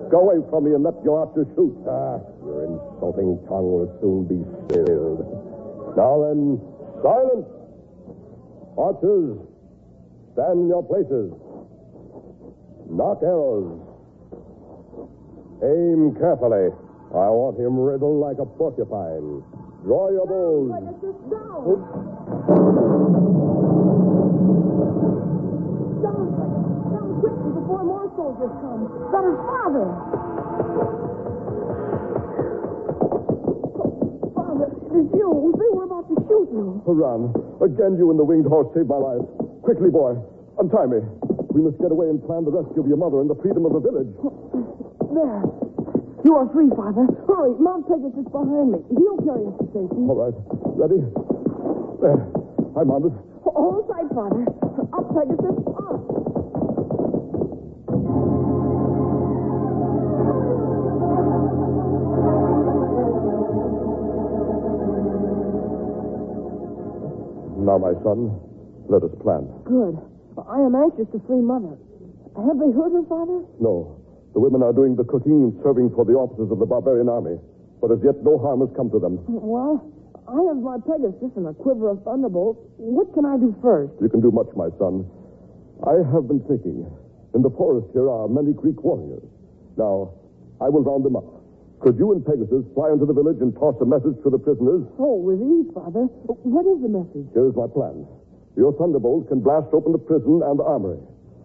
Go 0.07 0.23
away 0.23 0.39
from 0.49 0.63
me 0.63 0.71
and 0.71 0.83
let 0.83 0.95
your 1.03 1.19
archers 1.19 1.47
shoot. 1.55 1.75
Ah, 1.83 2.23
your 2.47 2.63
insulting 2.63 3.35
tongue 3.51 3.67
will 3.67 3.91
soon 3.99 4.23
be 4.23 4.39
stilled. 4.71 5.19
Now 5.99 6.23
then, 6.23 6.63
silence! 7.03 7.47
Archers, 8.79 9.35
stand 10.31 10.59
in 10.63 10.67
your 10.71 10.83
places. 10.83 11.35
Nock 12.87 13.19
arrows. 13.19 13.83
Aim 15.63 16.15
carefully. 16.15 16.71
I 17.11 17.27
want 17.35 17.59
him 17.59 17.79
riddled 17.79 18.19
like 18.19 18.39
a 18.39 18.45
porcupine. 18.45 19.43
Draw 19.83 20.11
your 20.11 20.27
bows. 20.27 20.71
More 27.85 28.09
soldiers 28.17 28.53
come. 28.65 28.81
That 29.13 29.23
is 29.29 29.37
father. 29.45 29.87
Father, 34.33 34.67
it 34.73 34.93
is 34.97 35.07
you. 35.13 35.29
They 35.53 35.69
were 35.69 35.85
about 35.85 36.09
to 36.09 36.15
shoot 36.25 36.49
you. 36.49 36.81
Run. 36.85 37.29
Again, 37.61 37.97
you 37.97 38.09
and 38.09 38.17
the 38.19 38.25
winged 38.25 38.47
horse 38.49 38.67
saved 38.73 38.89
my 38.89 38.97
life. 38.97 39.21
Quickly, 39.61 39.89
boy. 39.89 40.17
Untie 40.57 40.87
me. 40.89 40.99
We 41.53 41.61
must 41.61 41.77
get 41.79 41.91
away 41.91 42.09
and 42.09 42.19
plan 42.25 42.43
the 42.43 42.51
rescue 42.51 42.81
of 42.81 42.87
your 42.87 42.97
mother 42.97 43.21
and 43.21 43.29
the 43.29 43.37
freedom 43.39 43.65
of 43.65 43.73
the 43.77 43.79
village. 43.79 44.11
There. 45.13 45.43
You 46.25 46.33
are 46.35 46.49
free, 46.51 46.67
Father. 46.73 47.05
Hurry, 47.29 47.53
Mount 47.61 47.85
Pegasus 47.87 48.17
is 48.17 48.27
behind 48.33 48.73
me. 48.73 48.79
He'll 48.97 49.21
carry 49.21 49.45
us 49.45 49.55
to 49.61 49.65
safety. 49.71 50.01
All 50.09 50.17
right. 50.17 50.35
Ready? 50.73 50.99
There. 52.01 52.25
I'm 52.75 52.87
mounted. 52.89 53.13
Hold 53.45 53.87
tight, 53.87 54.09
Father. 54.09 54.43
Up, 54.89 55.05
Pegasus. 55.13 55.55
Up. 55.69 55.84
Now, 67.65 67.81
my 67.81 67.97
son, 68.05 68.29
let 68.85 69.01
us 69.01 69.09
plan. 69.25 69.49
Good. 69.65 69.97
I 70.37 70.61
am 70.61 70.77
anxious 70.77 71.09
to 71.13 71.19
free 71.25 71.41
Mother. 71.41 71.73
Have 72.37 72.61
they 72.61 72.69
hurt 72.69 72.93
her, 72.93 73.01
Father? 73.09 73.41
No. 73.57 73.97
The 74.37 74.39
women 74.39 74.61
are 74.61 74.71
doing 74.71 74.95
the 74.95 75.03
cooking 75.03 75.49
and 75.49 75.53
serving 75.65 75.89
for 75.97 76.05
the 76.05 76.13
officers 76.13 76.51
of 76.51 76.59
the 76.59 76.67
barbarian 76.69 77.09
army. 77.09 77.41
But 77.81 77.89
as 77.91 77.99
yet, 78.05 78.21
no 78.21 78.37
harm 78.37 78.61
has 78.61 78.69
come 78.77 78.91
to 78.91 78.99
them. 78.99 79.17
Well, 79.25 79.81
I 80.29 80.37
have 80.45 80.61
my 80.61 80.77
Pegasus 80.77 81.33
and 81.33 81.49
a 81.49 81.53
quiver 81.57 81.89
of 81.89 82.03
thunderbolts. 82.05 82.61
What 82.77 83.13
can 83.17 83.25
I 83.25 83.37
do 83.41 83.55
first? 83.65 83.93
You 83.97 84.09
can 84.09 84.21
do 84.21 84.29
much, 84.29 84.53
my 84.53 84.69
son. 84.77 85.09
I 85.89 86.05
have 86.13 86.29
been 86.29 86.45
thinking. 86.45 86.85
In 87.33 87.41
the 87.41 87.49
forest 87.49 87.89
here 87.93 88.09
are 88.13 88.29
many 88.29 88.53
Greek 88.53 88.77
warriors. 88.85 89.25
Now, 89.77 90.13
I 90.61 90.69
will 90.69 90.83
round 90.85 91.03
them 91.03 91.15
up. 91.17 91.34
Could 91.85 92.01
you 92.01 92.17
and 92.17 92.25
Pegasus 92.25 92.65
fly 92.73 92.89
into 92.89 93.05
the 93.05 93.13
village 93.13 93.37
and 93.45 93.53
toss 93.53 93.77
a 93.77 93.85
message 93.85 94.17
to 94.25 94.33
the 94.33 94.41
prisoners? 94.41 94.81
Oh, 94.97 95.21
with 95.21 95.37
ease, 95.37 95.69
Father. 95.69 96.09
What 96.25 96.65
is 96.65 96.81
the 96.81 96.89
message? 96.89 97.29
Here 97.37 97.45
is 97.45 97.53
my 97.53 97.69
plan. 97.69 98.09
Your 98.57 98.73
thunderbolt 98.73 99.29
can 99.29 99.45
blast 99.45 99.69
open 99.69 99.93
the 99.93 100.01
prison 100.01 100.41
and 100.41 100.57
the 100.57 100.65
armory. 100.65 100.97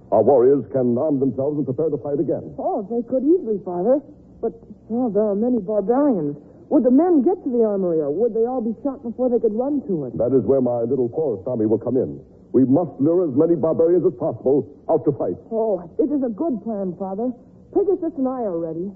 Our 0.08 0.24
warriors 0.24 0.64
can 0.72 0.96
arm 0.96 1.20
themselves 1.20 1.60
and 1.60 1.68
prepare 1.68 1.92
to 1.92 2.00
fight 2.00 2.24
again. 2.24 2.56
Oh, 2.56 2.88
they 2.88 3.04
could 3.04 3.20
easily, 3.20 3.60
Father. 3.68 4.00
But, 4.40 4.56
well, 4.88 5.12
there 5.12 5.28
are 5.28 5.36
many 5.36 5.60
barbarians. 5.60 6.40
Would 6.72 6.88
the 6.88 6.94
men 6.94 7.20
get 7.20 7.36
to 7.44 7.50
the 7.52 7.60
armory, 7.60 8.00
or 8.00 8.08
would 8.08 8.32
they 8.32 8.48
all 8.48 8.64
be 8.64 8.72
shot 8.80 9.04
before 9.04 9.28
they 9.28 9.44
could 9.44 9.52
run 9.52 9.84
to 9.92 10.08
it? 10.08 10.16
That 10.16 10.32
is 10.32 10.40
where 10.48 10.64
my 10.64 10.88
little 10.88 11.12
forest 11.12 11.44
army 11.44 11.68
will 11.68 11.84
come 11.84 12.00
in. 12.00 12.16
We 12.56 12.64
must 12.64 12.96
lure 12.96 13.28
as 13.28 13.36
many 13.36 13.60
barbarians 13.60 14.08
as 14.08 14.16
possible 14.16 14.64
out 14.88 15.04
to 15.04 15.12
fight. 15.20 15.36
Oh, 15.52 15.84
it 16.00 16.08
is 16.08 16.24
a 16.24 16.32
good 16.32 16.64
plan, 16.64 16.96
Father. 16.96 17.28
Pegasus 17.72 18.12
and 18.18 18.26
I 18.26 18.42
are 18.42 18.58
ready. 18.58 18.90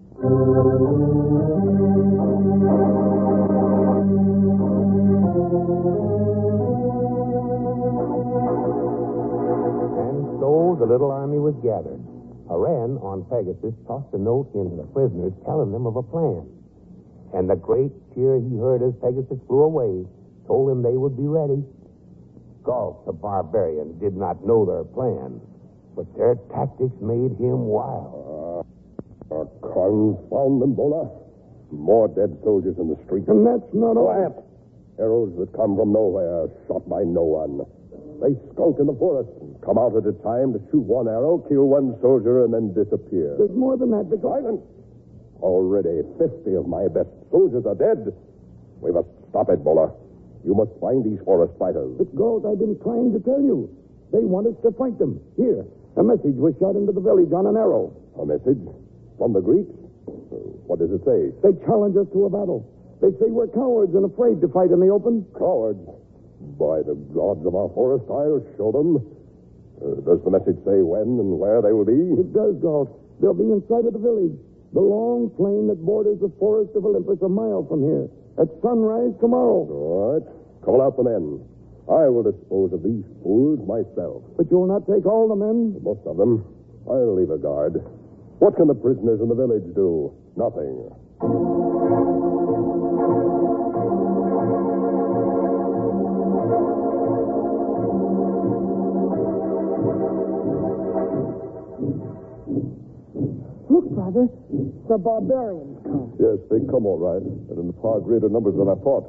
And 8.95 10.40
so 10.40 10.76
the 10.78 10.87
little 10.87 11.11
army 11.11 11.38
was 11.38 11.54
gathered. 11.62 12.00
Haran, 12.49 12.99
on 12.99 13.25
Pegasus, 13.31 13.75
tossed 13.87 14.12
a 14.12 14.19
note 14.19 14.50
into 14.54 14.76
the 14.76 14.88
prisoners 14.90 15.33
telling 15.47 15.73
them 15.73 15.87
of 15.87 15.97
a 15.97 16.02
plan. 16.02 16.47
And 17.33 17.49
the 17.49 17.57
great 17.57 17.93
cheer 18.14 18.38
he 18.38 18.59
heard 18.59 18.83
as 18.83 18.95
Pegasus 19.00 19.38
flew 19.47 19.62
away 19.62 20.04
told 20.47 20.71
him 20.71 20.83
they 20.83 20.97
would 20.97 21.16
be 21.16 21.26
ready. 21.26 21.64
Gulf, 22.64 23.07
the 23.07 23.12
barbarian, 23.12 23.99
did 23.99 24.16
not 24.16 24.45
know 24.47 24.64
their 24.64 24.85
plan, 24.85 25.40
but 25.97 26.07
their 26.16 26.37
tactics 26.52 26.95
made 27.00 27.38
him 27.38 27.66
wild. 27.66 28.34
Uh, 29.35 29.45
confound 29.67 30.62
them, 30.62 30.75
Bola. 30.75 31.11
More 31.73 32.07
dead 32.07 32.38
soldiers 32.45 32.79
in 32.79 32.87
the 32.88 32.99
street. 33.05 33.26
And 33.26 33.43
that's 33.43 33.67
not 33.75 33.99
all. 33.99 34.14
Quiet. 34.14 34.35
Arrows 35.03 35.35
that 35.43 35.50
come 35.59 35.75
from 35.75 35.91
nowhere, 35.93 36.47
shot 36.71 36.87
by 36.88 37.03
no 37.03 37.26
one. 37.26 37.67
They 38.23 38.38
skulk 38.55 38.79
in 38.79 38.87
the 38.87 38.95
forest, 38.95 39.26
come 39.67 39.75
out 39.75 39.99
at 39.99 40.07
a 40.07 40.14
time 40.23 40.55
to 40.55 40.62
shoot 40.71 40.87
one 40.87 41.11
arrow, 41.11 41.43
kill 41.50 41.67
one 41.67 41.99
soldier, 41.99 42.47
and 42.47 42.55
then 42.55 42.71
disappear. 42.71 43.35
There's 43.35 43.50
more 43.59 43.76
than 43.76 43.91
that 43.91 44.07
because. 44.07 44.38
Silence. 44.38 44.62
Already 45.43 46.00
50 46.17 46.55
of 46.55 46.71
my 46.71 46.87
best 46.87 47.11
soldiers 47.35 47.67
are 47.67 47.75
dead. 47.75 48.14
We 48.81 48.93
must 48.95 49.11
stop 49.29 49.50
it, 49.50 49.64
Bola. 49.67 49.91
You 50.47 50.55
must 50.55 50.71
find 50.81 51.03
these 51.03 51.19
forest 51.26 51.59
fighters. 51.59 51.91
But, 51.99 52.14
Galt, 52.14 52.47
I've 52.47 52.62
been 52.62 52.79
trying 52.81 53.12
to 53.12 53.21
tell 53.21 53.43
you. 53.43 53.69
They 54.12 54.23
want 54.23 54.47
us 54.47 54.55
to 54.62 54.71
fight 54.79 54.97
them. 55.03 55.19
Here, 55.37 55.67
a 55.99 56.03
message 56.05 56.38
was 56.38 56.55
shot 56.62 56.79
into 56.79 56.93
the 56.93 57.03
village 57.03 57.33
on 57.35 57.50
an 57.50 57.57
arrow. 57.59 57.91
A 58.14 58.25
message 58.25 58.62
from 59.18 59.33
the 59.33 59.40
Greeks? 59.40 59.71
What 60.66 60.78
does 60.78 60.90
it 60.90 61.04
say? 61.04 61.30
They 61.44 61.52
challenge 61.64 61.97
us 61.97 62.09
to 62.12 62.26
a 62.26 62.30
battle. 62.30 62.64
They 63.00 63.12
say 63.21 63.28
we're 63.28 63.52
cowards 63.52 63.94
and 63.94 64.04
afraid 64.09 64.40
to 64.40 64.49
fight 64.49 64.71
in 64.73 64.80
the 64.80 64.88
open. 64.88 65.26
Cowards. 65.37 65.80
By 66.59 66.85
the 66.85 66.97
gods 67.12 67.44
of 67.47 67.54
our 67.54 67.68
forest, 67.73 68.04
I'll 68.09 68.44
show 68.56 68.73
them. 68.73 69.00
Uh, 69.80 70.00
does 70.04 70.21
the 70.25 70.30
message 70.30 70.56
say 70.64 70.80
when 70.85 71.18
and 71.21 71.38
where 71.38 71.61
they 71.61 71.73
will 71.73 71.88
be? 71.88 72.16
It 72.21 72.33
does, 72.33 72.56
Galt. 72.61 72.92
They'll 73.21 73.37
be 73.37 73.49
inside 73.49 73.87
of 73.87 73.92
the 73.92 74.02
village. 74.02 74.37
The 74.73 74.80
long 74.83 75.30
plain 75.37 75.68
that 75.68 75.78
borders 75.85 76.18
the 76.21 76.33
forest 76.38 76.75
of 76.75 76.85
Olympus 76.85 77.23
a 77.23 77.28
mile 77.28 77.64
from 77.68 77.83
here. 77.83 78.09
At 78.40 78.50
sunrise 78.61 79.14
tomorrow. 79.21 79.62
All 79.71 80.18
right. 80.18 80.26
Call 80.66 80.83
out 80.83 80.97
the 80.97 81.04
men. 81.04 81.44
I 81.87 82.09
will 82.09 82.25
dispose 82.25 82.73
of 82.73 82.83
these 82.83 83.04
fools 83.23 83.61
myself. 83.68 84.25
But 84.37 84.50
you'll 84.50 84.66
not 84.66 84.88
take 84.88 85.06
all 85.06 85.28
the 85.28 85.37
men? 85.37 85.78
Most 85.85 86.02
of 86.06 86.16
them. 86.16 86.42
I'll 86.88 87.14
leave 87.14 87.30
a 87.30 87.38
guard. 87.38 87.78
What 88.44 88.56
can 88.56 88.68
the 88.68 88.74
prisoners 88.74 89.24
in 89.24 89.30
the 89.30 89.34
village 89.34 89.64
do? 89.74 90.12
Nothing. 90.36 90.84
Look, 103.72 103.88
brother. 103.96 104.28
The 104.92 104.98
barbarians 104.98 105.80
come. 105.82 106.12
Yes, 106.20 106.36
they 106.50 106.60
come 106.68 106.84
all 106.84 107.00
right, 107.00 107.24
and 107.24 107.56
in 107.56 107.72
far 107.80 108.00
greater 108.00 108.28
numbers 108.28 108.56
than 108.60 108.68
I 108.68 108.76
thought. 108.84 109.08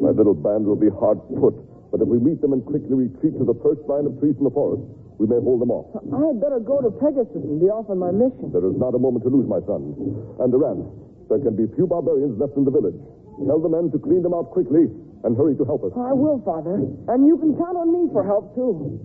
My 0.00 0.10
little 0.10 0.34
band 0.34 0.66
will 0.66 0.74
be 0.74 0.90
hard 0.90 1.20
put, 1.38 1.54
but 1.92 2.02
if 2.02 2.08
we 2.08 2.18
meet 2.18 2.40
them 2.40 2.52
and 2.54 2.66
quickly 2.66 3.06
retreat 3.06 3.38
to 3.38 3.44
the 3.44 3.54
first 3.62 3.86
line 3.86 4.06
of 4.06 4.18
trees 4.18 4.34
in 4.36 4.42
the 4.42 4.50
forest, 4.50 4.82
we 5.18 5.26
may 5.26 5.38
hold 5.42 5.60
them 5.60 5.70
off. 5.74 5.90
I 5.98 6.18
had 6.30 6.38
better 6.40 6.62
go 6.62 6.78
to 6.80 6.94
Pegasus 6.94 7.42
and 7.42 7.58
be 7.58 7.66
off 7.66 7.90
on 7.90 7.98
my 7.98 8.14
mission. 8.14 8.54
There 8.54 8.62
is 8.62 8.78
not 8.78 8.94
a 8.94 9.02
moment 9.02 9.26
to 9.26 9.30
lose, 9.30 9.50
my 9.50 9.58
son. 9.66 9.98
And 10.38 10.48
Duran, 10.54 10.86
there 11.28 11.42
can 11.42 11.58
be 11.58 11.66
few 11.74 11.86
barbarians 11.90 12.38
left 12.38 12.54
in 12.54 12.62
the 12.62 12.70
village. 12.70 12.94
Tell 13.42 13.58
the 13.58 13.68
men 13.68 13.90
to 13.90 13.98
clean 13.98 14.22
them 14.22 14.34
out 14.34 14.50
quickly 14.54 14.86
and 15.24 15.36
hurry 15.36 15.58
to 15.58 15.64
help 15.66 15.82
us. 15.82 15.92
I 15.98 16.14
will, 16.14 16.38
Father. 16.46 16.78
And 17.10 17.26
you 17.26 17.36
can 17.38 17.58
count 17.58 17.76
on 17.76 17.90
me 17.90 18.06
for 18.14 18.22
help, 18.22 18.54
too. 18.54 18.98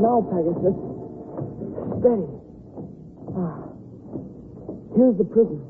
Now, 0.00 0.24
Pegasus. 0.24 0.76
Steady. 2.00 2.47
Here's 4.98 5.14
the 5.14 5.30
prison. 5.30 5.62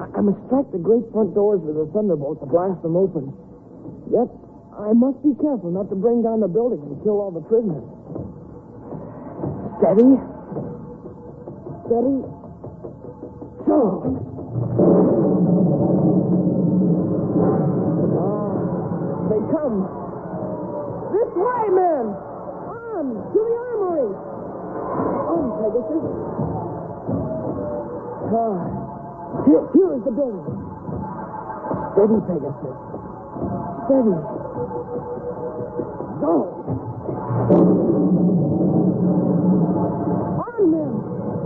I, 0.00 0.08
I 0.16 0.20
must 0.24 0.40
strike 0.48 0.72
the 0.72 0.80
great 0.80 1.04
front 1.12 1.36
doors 1.36 1.60
with 1.60 1.76
a 1.76 1.84
thunderbolt 1.92 2.40
to 2.40 2.48
blast 2.48 2.80
them 2.80 2.96
open. 2.96 3.28
Yet, 4.08 4.32
I 4.72 4.96
must 4.96 5.20
be 5.20 5.36
careful 5.44 5.68
not 5.68 5.92
to 5.92 5.94
bring 5.94 6.24
down 6.24 6.40
the 6.40 6.48
building 6.48 6.80
and 6.80 6.96
kill 7.04 7.20
all 7.20 7.28
the 7.28 7.44
prisoners. 7.44 7.84
Steady. 9.76 10.08
Steady. 11.84 12.16
So. 13.68 13.76
Ah, 18.24 18.56
they 19.28 19.40
come. 19.52 19.84
This 21.12 21.30
way, 21.36 21.64
men! 21.76 22.04
On! 22.72 23.04
To 23.20 23.36
the 23.36 23.56
armory! 23.68 24.16
On, 25.28 25.44
Pegasus. 25.60 26.53
Here, 28.34 29.62
here 29.70 29.94
is 29.94 30.02
the 30.02 30.10
building. 30.10 30.42
Steady, 31.94 32.18
Pegasus. 32.26 32.74
Steady. 33.86 34.18
Go! 36.18 36.34
On, 40.42 40.62
men! 40.66 40.92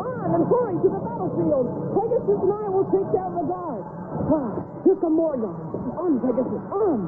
On 0.00 0.32
and 0.32 0.48
hurry 0.48 0.80
to 0.80 0.88
the 0.88 1.00
battlefield! 1.04 1.68
Pegasus 1.92 2.40
and 2.40 2.52
I 2.56 2.72
will 2.72 2.88
take 2.88 3.12
care 3.12 3.28
of 3.28 3.36
the 3.36 3.44
guard. 3.44 3.84
Ah, 4.32 4.64
here 4.84 4.96
come 4.96 5.12
more 5.12 5.36
guards. 5.36 5.76
On, 5.92 6.16
Pegasus, 6.24 6.64
on! 6.72 7.04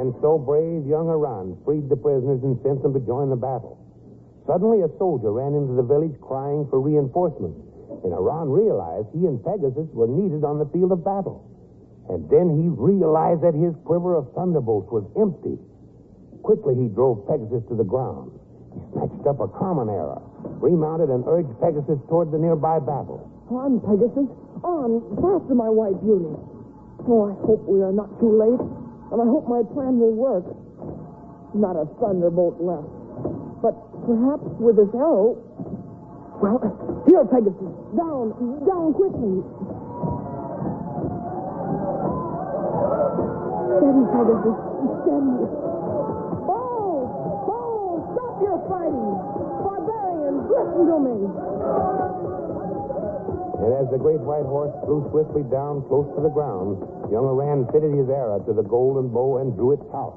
And 0.00 0.16
so 0.24 0.40
brave 0.40 0.88
young 0.88 1.12
Iran 1.12 1.60
freed 1.60 1.92
the 1.92 1.96
prisoners 2.00 2.40
and 2.40 2.56
sent 2.64 2.80
them 2.80 2.96
to 2.96 3.04
join 3.04 3.28
the 3.28 3.36
battle. 3.36 3.76
Suddenly, 4.48 4.80
a 4.80 4.88
soldier 4.96 5.28
ran 5.28 5.52
into 5.52 5.76
the 5.76 5.84
village 5.84 6.16
crying 6.24 6.64
for 6.72 6.80
reinforcements, 6.80 7.60
and 8.00 8.16
Iran 8.16 8.48
realized 8.48 9.12
he 9.12 9.28
and 9.28 9.36
Pegasus 9.44 9.92
were 9.92 10.08
needed 10.08 10.40
on 10.40 10.56
the 10.56 10.64
field 10.72 10.96
of 10.96 11.04
battle. 11.04 11.44
And 12.08 12.24
then 12.32 12.48
he 12.48 12.72
realized 12.72 13.44
that 13.44 13.52
his 13.52 13.76
quiver 13.84 14.16
of 14.16 14.32
thunderbolts 14.32 14.88
was 14.88 15.04
empty. 15.20 15.60
Quickly, 16.40 16.80
he 16.80 16.88
drove 16.88 17.28
Pegasus 17.28 17.60
to 17.68 17.76
the 17.76 17.84
ground. 17.84 18.32
He 18.72 18.80
snatched 18.96 19.28
up 19.28 19.44
a 19.44 19.52
common 19.52 19.92
arrow, 19.92 20.24
remounted, 20.64 21.12
and 21.12 21.28
urged 21.28 21.52
Pegasus 21.60 22.00
toward 22.08 22.32
the 22.32 22.40
nearby 22.40 22.80
battle. 22.80 23.28
On, 23.52 23.76
Pegasus. 23.84 24.32
On. 24.64 25.04
Faster, 25.20 25.52
my 25.52 25.68
white 25.68 26.00
beauty. 26.00 26.32
Oh, 27.04 27.28
I 27.28 27.36
hope 27.44 27.68
we 27.68 27.84
are 27.84 27.92
not 27.92 28.08
too 28.16 28.32
late. 28.32 28.64
And 29.10 29.18
I 29.20 29.26
hope 29.26 29.48
my 29.48 29.62
plan 29.74 29.98
will 29.98 30.14
work. 30.14 30.46
Not 31.54 31.74
a 31.74 31.86
thunderbolt 31.98 32.62
left. 32.62 32.86
But 33.58 33.74
perhaps 34.06 34.46
with 34.62 34.76
this 34.76 34.94
arrow. 34.94 35.34
Well, 36.38 36.62
here, 37.10 37.26
Pegasus. 37.26 37.74
Down. 37.98 38.32
Down 38.64 38.94
quickly. 38.94 39.42
Steady, 43.82 44.04
Pegasus. 44.14 44.56
Steady. 45.02 45.36
Oh! 46.46 47.10
Oh! 47.50 47.90
Stop 48.14 48.34
your 48.40 48.58
fighting! 48.70 49.10
Barbarians, 49.66 50.46
listen 50.48 50.86
to 50.86 50.98
me! 51.02 52.19
And 53.60 53.76
as 53.76 53.92
the 53.92 54.00
great 54.00 54.20
white 54.24 54.48
horse 54.48 54.72
flew 54.88 55.04
swiftly 55.12 55.44
down 55.52 55.84
close 55.84 56.08
to 56.16 56.22
the 56.24 56.32
ground, 56.32 56.80
young 57.12 57.28
Iran 57.28 57.68
fitted 57.68 57.92
his 57.92 58.08
arrow 58.08 58.40
to 58.40 58.52
the 58.56 58.64
golden 58.64 59.12
bow 59.12 59.36
and 59.36 59.52
drew 59.52 59.76
it 59.76 59.84
house, 59.92 60.16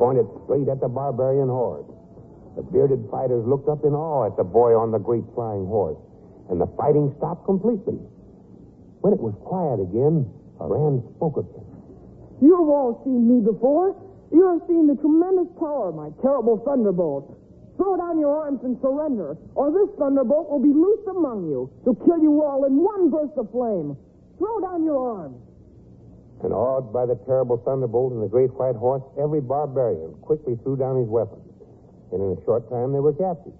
pointed 0.00 0.24
straight 0.44 0.68
at 0.72 0.80
the 0.80 0.88
barbarian 0.88 1.52
horde. 1.52 1.84
The 2.56 2.64
bearded 2.64 3.04
fighters 3.12 3.44
looked 3.44 3.68
up 3.68 3.84
in 3.84 3.92
awe 3.92 4.26
at 4.26 4.36
the 4.40 4.48
boy 4.48 4.72
on 4.72 4.90
the 4.90 4.98
great 4.98 5.28
flying 5.36 5.68
horse, 5.68 6.00
and 6.48 6.56
the 6.60 6.72
fighting 6.80 7.12
stopped 7.20 7.44
completely. 7.44 8.00
When 9.04 9.12
it 9.12 9.20
was 9.20 9.36
quiet 9.44 9.80
again, 9.80 10.24
Iran 10.60 11.04
spoke 11.16 11.36
again. 11.36 11.68
You've 12.40 12.68
all 12.68 13.00
seen 13.04 13.28
me 13.28 13.44
before. 13.44 13.92
You 14.32 14.48
have 14.56 14.64
seen 14.66 14.86
the 14.86 14.96
tremendous 14.96 15.52
power 15.60 15.88
of 15.88 15.96
my 15.96 16.10
terrible 16.22 16.56
thunderbolt. 16.64 17.36
Throw 17.80 17.96
down 17.96 18.20
your 18.20 18.44
arms 18.44 18.60
and 18.62 18.76
surrender, 18.84 19.38
or 19.56 19.72
this 19.72 19.88
thunderbolt 19.96 20.52
will 20.52 20.60
be 20.60 20.68
loosed 20.68 21.08
among 21.08 21.48
you 21.48 21.72
to 21.88 21.96
kill 22.04 22.20
you 22.20 22.44
all 22.44 22.68
in 22.68 22.76
one 22.76 23.08
burst 23.08 23.32
of 23.40 23.48
flame. 23.48 23.96
Throw 24.36 24.60
down 24.60 24.84
your 24.84 25.00
arms. 25.00 25.40
And 26.44 26.52
awed 26.52 26.92
by 26.92 27.06
the 27.08 27.16
terrible 27.24 27.56
thunderbolt 27.56 28.12
and 28.12 28.20
the 28.22 28.28
great 28.28 28.52
white 28.52 28.76
horse, 28.76 29.00
every 29.16 29.40
barbarian 29.40 30.12
quickly 30.20 30.60
threw 30.60 30.76
down 30.76 31.00
his 31.00 31.08
weapons. 31.08 31.40
And 32.12 32.20
in 32.20 32.36
a 32.36 32.44
short 32.44 32.68
time, 32.68 32.92
they 32.92 33.00
were 33.00 33.16
captured. 33.16 33.56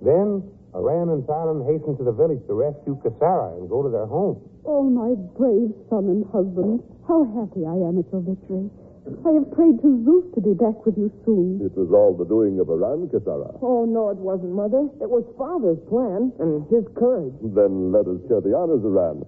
Then, 0.00 0.40
Iran 0.72 1.12
and 1.12 1.20
Silent 1.28 1.68
hastened 1.68 1.98
to 2.00 2.04
the 2.04 2.16
village 2.16 2.40
to 2.48 2.54
rescue 2.56 2.96
Kasara 3.04 3.60
and 3.60 3.68
go 3.68 3.82
to 3.84 3.92
their 3.92 4.06
home. 4.08 4.40
Oh, 4.64 4.88
my 4.88 5.12
brave 5.36 5.68
son 5.92 6.08
and 6.08 6.24
husband, 6.32 6.80
how 7.06 7.28
happy 7.36 7.68
I 7.68 7.76
am 7.76 8.00
at 8.00 8.08
your 8.08 8.24
victory. 8.24 8.72
I 9.04 9.30
have 9.36 9.52
prayed 9.52 9.80
to 9.84 9.90
Zeus 10.04 10.24
to 10.34 10.40
be 10.40 10.54
back 10.56 10.80
with 10.88 10.96
you 10.96 11.12
soon. 11.28 11.60
It 11.60 11.76
was 11.76 11.92
all 11.92 12.16
the 12.16 12.24
doing 12.24 12.56
of 12.58 12.72
Iran, 12.72 13.04
Kasara. 13.12 13.52
Oh, 13.60 13.84
no, 13.84 14.08
it 14.08 14.16
wasn't, 14.16 14.56
Mother. 14.56 14.88
It 15.04 15.08
was 15.12 15.28
Father's 15.36 15.76
plan 15.92 16.32
and 16.40 16.64
his 16.72 16.88
courage. 16.96 17.36
Then 17.52 17.92
let 17.92 18.08
us 18.08 18.16
share 18.28 18.40
the 18.40 18.56
honors, 18.56 18.80
Iran. 18.80 19.20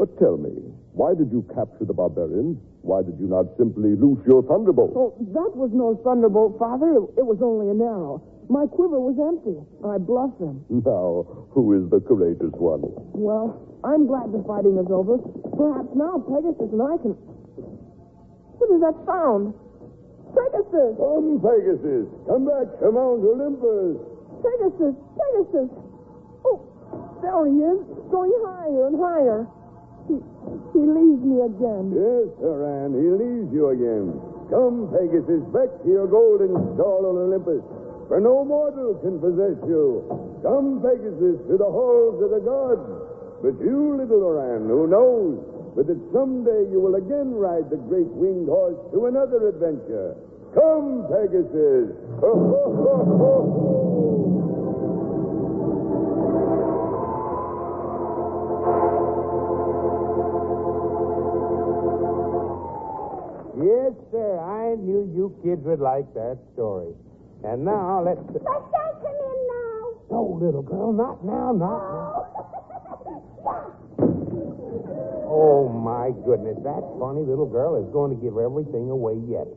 But 0.00 0.16
tell 0.18 0.40
me, 0.40 0.50
why 0.96 1.12
did 1.12 1.28
you 1.30 1.44
capture 1.52 1.84
the 1.84 1.92
barbarians? 1.92 2.56
Why 2.80 3.04
did 3.04 3.20
you 3.20 3.28
not 3.28 3.52
simply 3.60 3.94
loose 4.00 4.18
your 4.24 4.42
thunderbolt? 4.48 4.96
Oh, 4.96 5.12
that 5.36 5.52
was 5.60 5.70
no 5.76 6.00
thunderbolt, 6.00 6.56
Father. 6.58 6.96
It 7.20 7.26
was 7.28 7.38
only 7.44 7.68
an 7.68 7.84
arrow. 7.84 8.24
My 8.48 8.64
quiver 8.66 8.98
was 8.98 9.14
empty. 9.20 9.60
I 9.84 10.00
bluffed 10.00 10.40
them. 10.40 10.64
Now, 10.72 11.46
who 11.52 11.76
is 11.76 11.84
the 11.92 12.00
courageous 12.00 12.52
one? 12.56 12.82
Well, 13.12 13.60
I'm 13.84 14.08
glad 14.08 14.32
the 14.32 14.42
fighting 14.48 14.80
is 14.80 14.88
over. 14.90 15.20
Perhaps 15.54 15.92
now 15.94 16.18
Pegasus 16.26 16.72
and 16.72 16.82
I 16.82 16.96
can. 16.96 17.14
What 18.62 18.78
is 18.78 18.82
that 18.86 18.94
sound? 19.10 19.58
Pegasus! 20.38 20.94
Come, 20.94 21.42
Pegasus. 21.42 22.06
Come 22.30 22.46
back 22.46 22.70
to 22.78 22.94
Mount 22.94 23.26
Olympus. 23.26 23.98
Pegasus! 24.38 24.94
Pegasus! 25.18 25.68
Oh, 26.46 26.62
There 27.26 27.42
he 27.50 27.58
is, 27.58 27.82
going 28.06 28.30
higher 28.46 28.86
and 28.86 28.96
higher. 29.02 29.50
He, 30.06 30.14
he 30.78 30.78
leaves 30.78 31.26
me 31.26 31.42
again. 31.42 31.90
Yes, 31.90 32.30
Haran, 32.38 32.94
he 32.94 33.10
leaves 33.10 33.50
you 33.50 33.74
again. 33.74 34.14
Come, 34.46 34.94
Pegasus, 34.94 35.42
back 35.50 35.82
to 35.82 35.88
your 35.90 36.06
golden 36.06 36.54
stall 36.78 37.02
on 37.10 37.18
Olympus, 37.18 37.66
for 38.06 38.22
no 38.22 38.46
mortal 38.46 38.94
can 39.02 39.18
possess 39.18 39.58
you. 39.66 40.06
Come, 40.46 40.78
Pegasus, 40.78 41.42
to 41.50 41.58
the 41.58 41.66
halls 41.66 42.22
of 42.22 42.30
the 42.30 42.38
gods. 42.46 42.86
But 43.42 43.58
you, 43.58 43.98
little 43.98 44.22
Haran, 44.22 44.70
who 44.70 44.86
knows 44.86 45.42
but 45.74 45.86
that 45.86 46.00
someday 46.12 46.68
you 46.70 46.80
will 46.80 46.96
again 46.96 47.32
ride 47.32 47.70
the 47.70 47.76
great 47.76 48.08
winged 48.12 48.48
horse 48.48 48.76
to 48.92 49.06
another 49.06 49.48
adventure. 49.48 50.14
Come, 50.52 51.08
Pegasus. 51.08 51.96
Ho, 52.20 52.32
ho, 52.36 52.62
ho, 52.76 52.92
ho, 53.08 53.32
ho. 53.56 53.92
Yes, 63.56 63.92
sir. 64.10 64.38
I 64.40 64.76
knew 64.76 65.08
you 65.14 65.34
kids 65.42 65.64
would 65.64 65.80
like 65.80 66.12
that 66.14 66.38
story. 66.52 66.92
And 67.44 67.64
now 67.64 68.02
let's. 68.04 68.20
Must 68.20 68.46
I 68.46 68.92
come 69.00 69.16
in 69.16 69.38
now? 69.48 69.80
No, 70.10 70.38
little 70.40 70.62
girl, 70.62 70.92
not 70.92 71.24
now, 71.24 71.52
not 71.52 71.80
now. 71.92 72.41
Oh, 75.32 75.64
my 75.72 76.12
goodness. 76.28 76.60
That 76.60 76.84
funny 77.00 77.24
little 77.24 77.48
girl 77.48 77.80
is 77.80 77.88
going 77.88 78.12
to 78.12 78.20
give 78.20 78.36
everything 78.36 78.92
away 78.92 79.16
yet. 79.24 79.48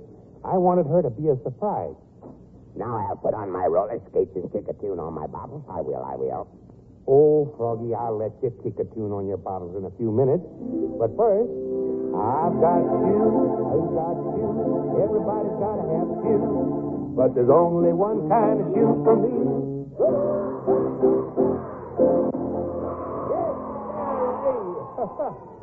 I 0.48 0.56
wanted 0.56 0.88
her 0.88 1.04
to 1.04 1.12
be 1.12 1.28
a 1.28 1.36
surprise. 1.44 2.00
Now 2.80 2.96
I'll 2.96 3.20
put 3.20 3.36
on 3.36 3.52
my 3.52 3.68
roller 3.68 4.00
skates 4.08 4.32
and 4.40 4.48
kick 4.56 4.72
a 4.72 4.76
tune 4.80 5.04
on 5.04 5.12
my 5.12 5.28
bottle. 5.28 5.68
I 5.68 5.84
will, 5.84 6.00
I 6.00 6.16
will. 6.16 6.48
Oh, 7.12 7.52
Froggy, 7.60 7.92
I'll 7.92 8.16
let 8.16 8.32
you 8.40 8.56
kick 8.64 8.80
a 8.80 8.88
tune 8.96 9.12
on 9.12 9.28
your 9.28 9.36
bottles 9.36 9.76
in 9.76 9.84
a 9.84 9.92
few 10.00 10.16
minutes. 10.16 10.48
But 10.96 11.12
first, 11.20 11.52
I've 12.16 12.56
got 12.64 12.80
you, 12.80 13.20
I've 13.68 13.92
got 14.00 14.16
you. 14.32 15.04
Everybody's 15.04 15.60
got 15.60 15.76
to 15.76 15.86
have 15.92 16.08
shoes. 16.24 17.20
But 17.20 17.36
there's 17.36 17.52
only 17.52 17.92
one 17.92 18.32
kind 18.32 18.64
of 18.64 18.72
shoe 18.72 18.96
for 19.04 19.16
me. 19.20 19.92
Yes. 25.26 25.52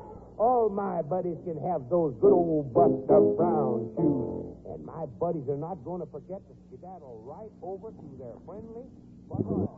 All 0.42 0.66
my 0.68 1.02
buddies 1.02 1.38
can 1.46 1.55
have 1.70 1.87
those 1.87 2.18
good 2.18 2.35
old 2.35 2.74
Buster 2.74 3.22
Brown 3.38 3.94
shoes. 3.94 4.59
And 4.74 4.83
my 4.83 5.07
buddies 5.22 5.46
are 5.46 5.57
not 5.57 5.78
going 5.87 6.02
to 6.02 6.11
forget 6.11 6.42
to 6.50 6.55
skedaddle 6.66 7.22
right 7.22 7.55
over 7.62 7.94
to 7.94 8.07
their 8.18 8.35
friendly 8.42 8.83
Buster. 9.31 9.70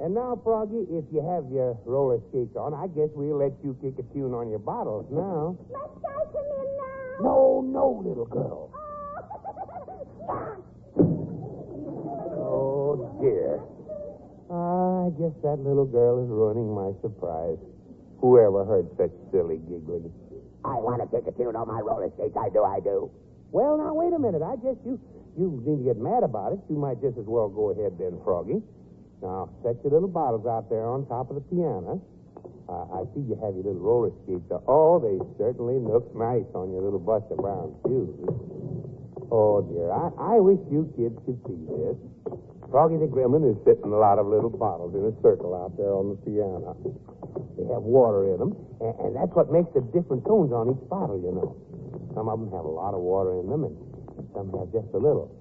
And 0.00 0.16
now, 0.16 0.40
Froggy, 0.40 0.88
if 0.88 1.04
you 1.12 1.20
have 1.20 1.52
your 1.52 1.76
roller 1.84 2.16
skates 2.32 2.56
on, 2.56 2.72
I 2.72 2.88
guess 2.96 3.12
we'll 3.12 3.36
let 3.36 3.52
you 3.60 3.76
kick 3.84 4.00
a 4.00 4.08
tune 4.16 4.32
on 4.32 4.48
your 4.48 4.58
bottles 4.58 5.04
now. 5.12 5.52
Must 5.68 6.00
I 6.00 6.24
come 6.32 6.48
in 6.56 6.72
now? 6.80 7.28
No, 7.28 7.60
no, 7.60 7.92
little 8.08 8.24
girl. 8.24 8.72
Oh. 10.32 10.56
oh, 12.40 13.20
dear. 13.20 13.60
I 14.48 15.12
guess 15.20 15.36
that 15.44 15.60
little 15.60 15.84
girl 15.84 16.24
is 16.24 16.30
ruining 16.32 16.72
my 16.72 16.96
surprise. 17.04 17.60
Whoever 18.20 18.64
heard 18.64 18.88
such 18.96 19.12
silly 19.30 19.58
giggling? 19.68 20.12
I 20.64 20.74
want 20.80 20.98
to 21.04 21.08
kick 21.12 21.28
a 21.28 21.32
tune 21.36 21.54
on 21.54 21.68
my 21.68 21.80
roller 21.80 22.10
skates. 22.16 22.36
I 22.36 22.48
do, 22.50 22.64
I 22.64 22.80
do. 22.80 23.10
Well, 23.52 23.78
now, 23.78 23.94
wait 23.94 24.12
a 24.12 24.18
minute. 24.18 24.42
I 24.42 24.56
guess 24.58 24.74
you, 24.84 24.98
you 25.38 25.62
need 25.62 25.84
to 25.84 25.94
get 25.94 25.98
mad 26.00 26.24
about 26.24 26.52
it. 26.52 26.60
You 26.68 26.76
might 26.76 27.00
just 27.00 27.16
as 27.18 27.28
well 27.28 27.48
go 27.48 27.70
ahead 27.70 27.94
then, 28.00 28.18
Froggy. 28.24 28.58
Now, 29.22 29.48
set 29.62 29.78
your 29.84 29.92
little 29.92 30.10
bottles 30.10 30.46
out 30.46 30.68
there 30.68 30.88
on 30.88 31.06
top 31.06 31.30
of 31.30 31.36
the 31.36 31.44
piano. 31.48 32.02
Uh, 32.68 32.98
I 32.98 33.06
see 33.14 33.22
you 33.22 33.38
have 33.38 33.54
your 33.54 33.62
little 33.62 33.80
roller 33.80 34.12
skates. 34.26 34.50
Oh, 34.66 34.98
they 34.98 35.16
certainly 35.38 35.78
look 35.78 36.10
nice 36.16 36.48
on 36.52 36.74
your 36.74 36.82
little 36.82 36.98
Buster 36.98 37.38
Brown 37.38 37.78
shoes. 37.86 38.10
Oh, 39.30 39.62
dear. 39.62 39.94
I, 39.94 40.34
I 40.34 40.40
wish 40.42 40.58
you 40.70 40.90
kids 40.98 41.14
could 41.24 41.38
see 41.46 41.62
this. 41.70 41.96
Froggy 42.70 42.98
the 42.98 43.06
Gremlin 43.06 43.46
is 43.46 43.56
sitting 43.62 43.86
a 43.86 43.96
lot 43.96 44.18
of 44.18 44.26
little 44.26 44.50
bottles 44.50 44.94
in 44.98 45.06
a 45.06 45.14
circle 45.22 45.54
out 45.54 45.78
there 45.78 45.94
on 45.94 46.10
the 46.10 46.18
piano. 46.26 46.74
They 47.56 47.64
have 47.72 47.82
water 47.82 48.32
in 48.32 48.38
them, 48.38 48.52
and, 48.80 48.94
and 49.00 49.16
that's 49.16 49.32
what 49.32 49.50
makes 49.50 49.72
the 49.72 49.80
different 49.80 50.24
tones 50.28 50.52
on 50.52 50.68
each 50.76 50.84
bottle, 50.88 51.16
you 51.16 51.32
know. 51.32 51.56
Some 52.14 52.28
of 52.28 52.38
them 52.40 52.52
have 52.52 52.64
a 52.64 52.70
lot 52.72 52.92
of 52.92 53.00
water 53.00 53.40
in 53.40 53.48
them, 53.48 53.64
and 53.64 53.76
some 54.36 54.52
have 54.52 54.68
just 54.72 54.92
a 54.92 55.00
little. 55.00 55.32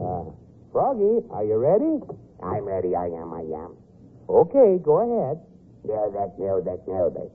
Uh, 0.00 0.32
Froggy, 0.72 1.20
are 1.30 1.44
you 1.44 1.56
ready? 1.56 2.00
I'm 2.42 2.64
ready. 2.64 2.96
I 2.96 3.06
am, 3.06 3.32
I 3.32 3.44
am. 3.52 3.76
Okay, 4.28 4.80
go 4.80 5.04
ahead. 5.04 5.40
Music, 5.84 6.38
music, 6.38 6.80
that. 6.86 7.30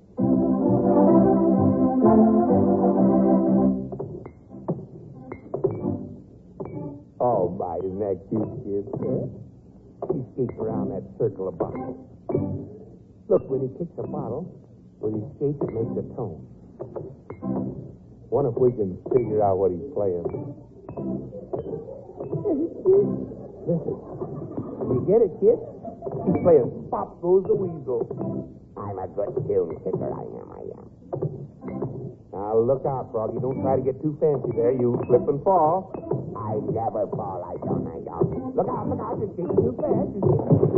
Oh, 7.19 7.49
my, 7.49 7.77
isn't 7.77 7.99
that 7.99 8.19
cute, 8.29 8.89
kid? 8.97 9.29
He 10.11 10.19
skates 10.33 10.59
around 10.59 10.89
that 10.89 11.03
circle 11.17 11.47
of 11.47 11.57
bottles. 11.57 12.72
Look, 13.29 13.49
when 13.49 13.61
he 13.61 13.69
kicks 13.79 13.95
a 13.97 14.03
bottle, 14.03 14.51
with 14.99 15.15
his 15.15 15.23
skates, 15.35 15.59
it 15.63 15.71
makes 15.71 15.95
a 15.95 16.03
tone. 16.15 16.43
Wonder 18.31 18.51
if 18.51 18.57
we 18.59 18.71
can 18.75 18.97
figure 19.15 19.43
out 19.43 19.59
what 19.59 19.71
he's 19.71 19.87
playing. 19.95 20.27
Listen. 23.63 23.95
You 24.91 24.99
get 25.07 25.23
it, 25.23 25.31
kid? 25.39 25.55
He's 25.55 26.39
playing 26.43 26.67
Pop 26.91 27.21
Goes 27.21 27.47
the 27.47 27.55
Weasel. 27.55 28.03
I'm 28.75 28.99
a 28.99 29.07
good 29.07 29.31
tune 29.47 29.79
kicker. 29.87 30.11
I 30.11 30.27
am, 30.27 30.47
I 30.51 30.63
am. 30.75 30.85
Now, 32.33 32.57
look 32.59 32.83
out, 32.83 33.07
Froggy. 33.13 33.39
Don't 33.39 33.61
try 33.61 33.77
to 33.77 33.83
get 33.85 34.01
too 34.01 34.17
fancy 34.19 34.51
there. 34.57 34.73
You 34.75 34.99
slip 35.07 35.23
and 35.29 35.39
fall. 35.43 35.95
I 36.35 36.59
never 36.73 37.07
fall. 37.15 37.39
I 37.45 37.55
don't, 37.63 37.87
I 37.87 38.03
don't. 38.03 38.55
Look 38.55 38.67
out, 38.67 38.89
look 38.89 38.99
out. 38.99 39.21
You're 39.21 39.47
too 39.47 39.77
fast. 39.79 40.72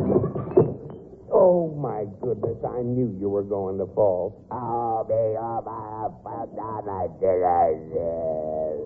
Oh, 1.35 1.75
my 1.75 2.07
goodness. 2.23 2.55
I 2.63 2.79
knew 2.79 3.11
you 3.19 3.27
were 3.27 3.43
going 3.43 3.77
to 3.77 3.85
fall. 3.91 4.47
Oh, 4.55 5.03
me, 5.03 5.35
my, 5.35 6.07
fell 6.23 6.47
down. 6.55 6.87
I 6.87 7.11
did, 7.19 7.43
I 7.43 7.75
did. 7.91 8.79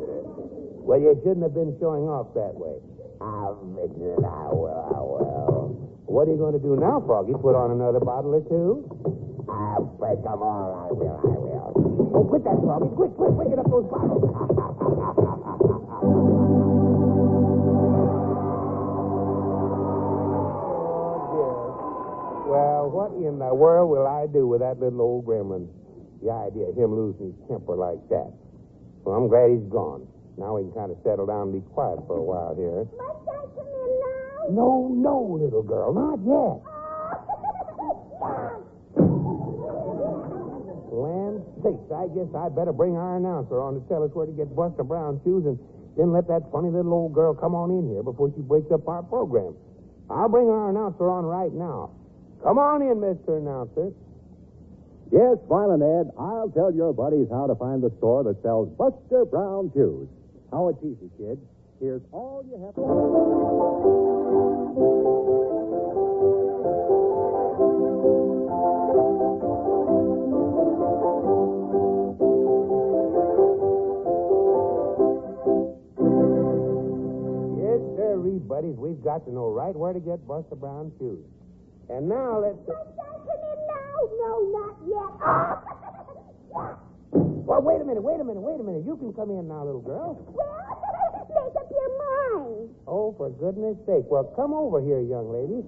Well, 0.81 0.97
you 0.97 1.13
shouldn't 1.21 1.45
have 1.45 1.53
been 1.53 1.77
showing 1.77 2.09
off 2.09 2.33
that 2.33 2.57
way. 2.57 2.81
I'll 3.21 3.53
fix 3.77 3.93
it. 4.01 4.25
I 4.25 4.49
will, 4.49 4.81
I 4.81 4.97
will. 4.97 5.77
What 6.09 6.25
are 6.25 6.33
you 6.33 6.41
going 6.41 6.57
to 6.57 6.63
do 6.65 6.73
now, 6.73 6.97
Froggy? 7.05 7.37
Put 7.37 7.53
on 7.53 7.69
another 7.69 8.01
bottle 8.01 8.33
or 8.33 8.41
two? 8.49 8.81
I'll 9.45 9.85
break 10.01 10.17
them 10.25 10.41
all. 10.41 10.73
I 10.73 10.89
will, 10.89 11.21
I 11.21 11.37
will. 11.37 11.69
Oh, 12.17 12.25
quit 12.25 12.41
that, 12.49 12.57
Froggy. 12.65 12.89
Quick, 12.97 13.13
quick, 13.13 13.29
quick, 13.37 13.49
get 13.53 13.61
up 13.61 13.69
those 13.69 13.85
bottles. 13.93 14.25
Well, 22.49 22.89
what 22.89 23.13
in 23.21 23.37
the 23.37 23.53
world 23.53 23.93
will 23.93 24.07
I 24.09 24.25
do 24.25 24.47
with 24.47 24.61
that 24.65 24.79
little 24.81 25.01
old 25.01 25.25
gremlin? 25.29 25.69
The 26.25 26.33
idea 26.33 26.73
of 26.73 26.75
him 26.75 26.97
losing 26.97 27.29
his 27.29 27.37
temper 27.45 27.77
like 27.77 28.01
that. 28.09 28.33
Well, 29.05 29.15
I'm 29.15 29.29
glad 29.29 29.53
he's 29.53 29.69
gone. 29.69 30.09
Now 30.33 30.57
we 30.57 30.65
can 30.65 30.73
kind 30.73 30.89
of 30.89 30.97
settle 31.05 31.29
down 31.29 31.53
and 31.53 31.61
be 31.61 31.63
quiet 31.77 32.01
for 32.09 32.17
a 32.17 32.25
while 32.25 32.57
here. 32.57 32.89
Must 32.97 33.21
I 33.29 33.45
come 33.53 33.69
in 33.69 33.91
now? 34.01 34.65
No, 34.65 34.89
no, 34.97 35.37
little 35.37 35.61
girl, 35.61 35.93
not 35.93 36.17
yet. 36.25 36.57
Land 40.89 41.45
sakes, 41.61 41.85
I 41.93 42.09
guess 42.17 42.33
I 42.33 42.49
better 42.49 42.73
bring 42.73 42.97
our 42.97 43.21
announcer 43.21 43.61
on 43.61 43.77
to 43.77 43.81
tell 43.85 44.01
us 44.01 44.09
where 44.17 44.25
to 44.25 44.33
get 44.33 44.49
Buster 44.57 44.83
Brown 44.83 45.21
shoes 45.23 45.45
and 45.45 45.53
then 45.95 46.09
let 46.11 46.25
that 46.27 46.49
funny 46.51 46.73
little 46.73 46.93
old 46.97 47.13
girl 47.13 47.37
come 47.37 47.53
on 47.53 47.69
in 47.69 47.93
here 47.93 48.01
before 48.01 48.33
she 48.33 48.41
breaks 48.41 48.71
up 48.73 48.87
our 48.89 49.03
program. 49.05 49.53
I'll 50.09 50.29
bring 50.33 50.49
our 50.49 50.73
announcer 50.73 51.05
on 51.09 51.25
right 51.29 51.53
now. 51.53 51.93
Come 52.43 52.57
on 52.57 52.81
in, 52.81 52.97
Mr. 52.97 53.37
Announcer. 53.37 53.91
Yes, 55.11 55.37
Violent 55.49 55.81
Ed, 55.83 56.13
I'll 56.17 56.49
tell 56.49 56.71
your 56.71 56.93
buddies 56.93 57.27
how 57.31 57.47
to 57.47 57.55
find 57.55 57.81
the 57.81 57.91
store 57.97 58.23
that 58.23 58.41
sells 58.43 58.69
Buster 58.77 59.25
Brown 59.25 59.71
shoes. 59.73 60.07
How 60.51 60.69
it's 60.69 60.79
easy, 60.83 61.09
kids. 61.17 61.41
Here's 61.81 62.01
all 62.11 62.43
you 62.45 62.57
have 62.63 62.75
to 62.75 62.81
do. 62.81 64.19
Yes, 77.59 77.81
sir, 77.97 78.15
buddies. 78.47 78.75
We've 78.77 79.03
got 79.03 79.25
to 79.25 79.31
know 79.33 79.49
right 79.49 79.75
where 79.75 79.93
to 79.93 79.99
get 79.99 80.27
Buster 80.27 80.55
Brown 80.55 80.91
shoes. 80.99 81.25
And 81.89 82.07
now 82.07 82.39
let's. 82.39 82.57
Now? 82.67 82.75
No, 84.21 84.33
not 84.53 84.75
yet. 84.85 85.11
Well, 87.11 87.61
wait 87.61 87.81
a 87.81 87.85
minute, 87.85 88.03
wait 88.03 88.19
a 88.21 88.23
minute, 88.23 88.41
wait 88.41 88.59
a 88.59 88.63
minute. 88.63 88.85
You 88.85 88.95
can 88.97 89.11
come 89.13 89.31
in 89.31 89.47
now, 89.47 89.65
little 89.65 89.81
girl. 89.81 90.21
well, 90.29 90.45
make 91.33 91.55
up 91.57 91.65
your 91.71 91.89
mind. 91.97 92.69
Oh, 92.85 93.13
for 93.17 93.29
goodness 93.41 93.75
sake. 93.89 94.05
Well, 94.05 94.23
come 94.37 94.53
over 94.53 94.79
here, 94.81 95.01
young 95.01 95.33
lady. 95.33 95.65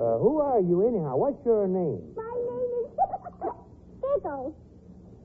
Uh, 0.00 0.16
who 0.16 0.40
are 0.40 0.60
you, 0.60 0.80
anyhow? 0.88 1.16
What's 1.20 1.44
your 1.44 1.68
name? 1.68 2.00
My 2.16 2.24
name 2.24 2.72
is 2.80 2.88
Giggles. 4.00 4.54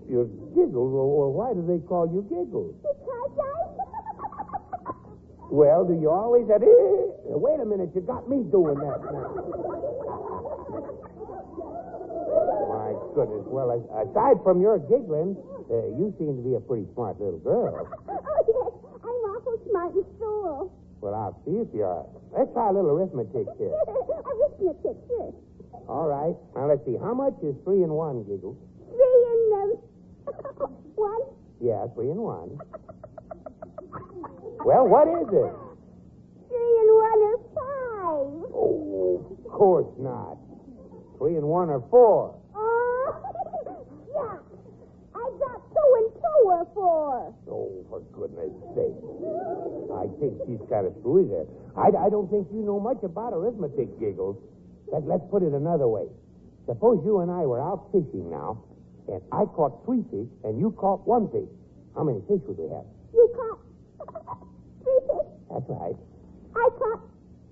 You're 0.10 0.28
Giggles. 0.52 0.92
Well, 0.92 1.32
why 1.32 1.54
do 1.56 1.64
they 1.64 1.80
call 1.88 2.12
you 2.12 2.22
Giggles? 2.28 2.76
Because 2.84 3.32
I. 3.40 4.92
Well, 5.50 5.86
do 5.86 5.94
you 5.96 6.10
always 6.12 6.48
have... 6.52 6.62
Eh, 6.62 6.68
Wait 7.28 7.60
a 7.60 7.66
minute, 7.66 7.90
you 7.96 8.02
got 8.02 8.30
me 8.30 8.44
doing 8.52 8.76
that 8.76 9.00
now. 9.12 9.28
My 12.70 12.94
goodness. 13.16 13.48
Well, 13.48 13.72
aside 13.72 14.44
from 14.44 14.60
your 14.62 14.78
giggling, 14.78 15.40
uh, 15.72 15.88
you 15.96 16.14
seem 16.20 16.36
to 16.36 16.44
be 16.44 16.56
a 16.56 16.62
pretty 16.62 16.86
smart 16.94 17.18
little 17.20 17.40
girl. 17.40 17.88
oh, 18.12 18.42
yes. 18.46 18.72
I'm 19.02 19.20
awful 19.32 19.56
smart 19.72 19.96
in 19.96 20.04
school. 20.20 20.76
Well, 21.02 21.16
I'll 21.16 21.40
see 21.48 21.64
if 21.64 21.72
you 21.74 21.84
are. 21.84 22.06
Let's 22.36 22.52
try 22.54 22.70
a 22.70 22.74
little 22.74 22.92
arithmetic 22.92 23.48
here. 23.58 23.72
Arithmetic, 24.28 24.98
sure. 25.08 25.34
All 25.88 26.08
right. 26.08 26.36
Now, 26.56 26.68
let's 26.68 26.84
see. 26.86 26.98
How 27.00 27.14
much 27.14 27.36
is 27.44 27.56
three 27.64 27.84
and 27.84 27.94
one, 27.94 28.24
Giggles? 28.28 28.58
Three 28.92 29.22
and 29.32 29.80
um, 30.62 30.76
one. 30.96 31.22
Yeah, 31.62 31.88
three 31.96 32.10
and 32.12 32.20
one. 32.20 32.60
Well, 34.66 34.88
what 34.88 35.08
is 35.08 35.30
it? 35.30 35.54
Three 36.50 36.76
and 36.82 36.90
one 36.90 37.20
are 37.22 37.40
five. 37.54 38.50
Oh, 38.50 39.38
of 39.46 39.52
course 39.52 39.94
not. 40.00 40.38
Three 41.20 41.36
and 41.38 41.46
one 41.46 41.70
are 41.70 41.84
four. 41.92 42.34
Oh, 42.56 43.14
yeah. 44.10 44.42
I 45.14 45.24
got 45.38 45.62
two 45.70 45.90
and 46.02 46.10
two 46.18 46.50
are 46.50 46.68
four. 46.74 47.34
Oh, 47.48 47.85
for 47.96 48.04
goodness 48.12 48.52
sake. 48.76 49.00
I 49.96 50.06
think 50.20 50.36
she's 50.44 50.60
kind 50.68 50.84
of 50.84 50.94
screwy 51.00 51.32
there. 51.32 51.48
I, 51.80 51.96
I 51.96 52.10
don't 52.12 52.28
think 52.28 52.48
you 52.52 52.60
know 52.60 52.80
much 52.80 53.00
about 53.04 53.32
arithmetic, 53.32 53.88
Giggles. 54.00 54.36
But 54.92 55.08
let's 55.08 55.24
put 55.32 55.44
it 55.44 55.54
another 55.54 55.88
way. 55.88 56.04
Suppose 56.68 57.00
you 57.06 57.20
and 57.20 57.32
I 57.32 57.46
were 57.48 57.62
out 57.62 57.88
fishing 57.92 58.30
now, 58.30 58.64
and 59.08 59.22
I 59.32 59.46
caught 59.46 59.86
three 59.86 60.04
fish, 60.12 60.28
and 60.44 60.60
you 60.60 60.72
caught 60.76 61.08
one 61.08 61.32
fish. 61.32 61.48
How 61.96 62.04
many 62.04 62.20
fish 62.28 62.44
would 62.48 62.60
we 62.60 62.68
have? 62.68 62.86
You 63.14 63.26
caught 63.32 63.60
three 64.84 65.00
fish. 65.08 65.30
That's 65.50 65.70
right. 65.72 65.96
I 66.52 66.66
caught 66.76 67.02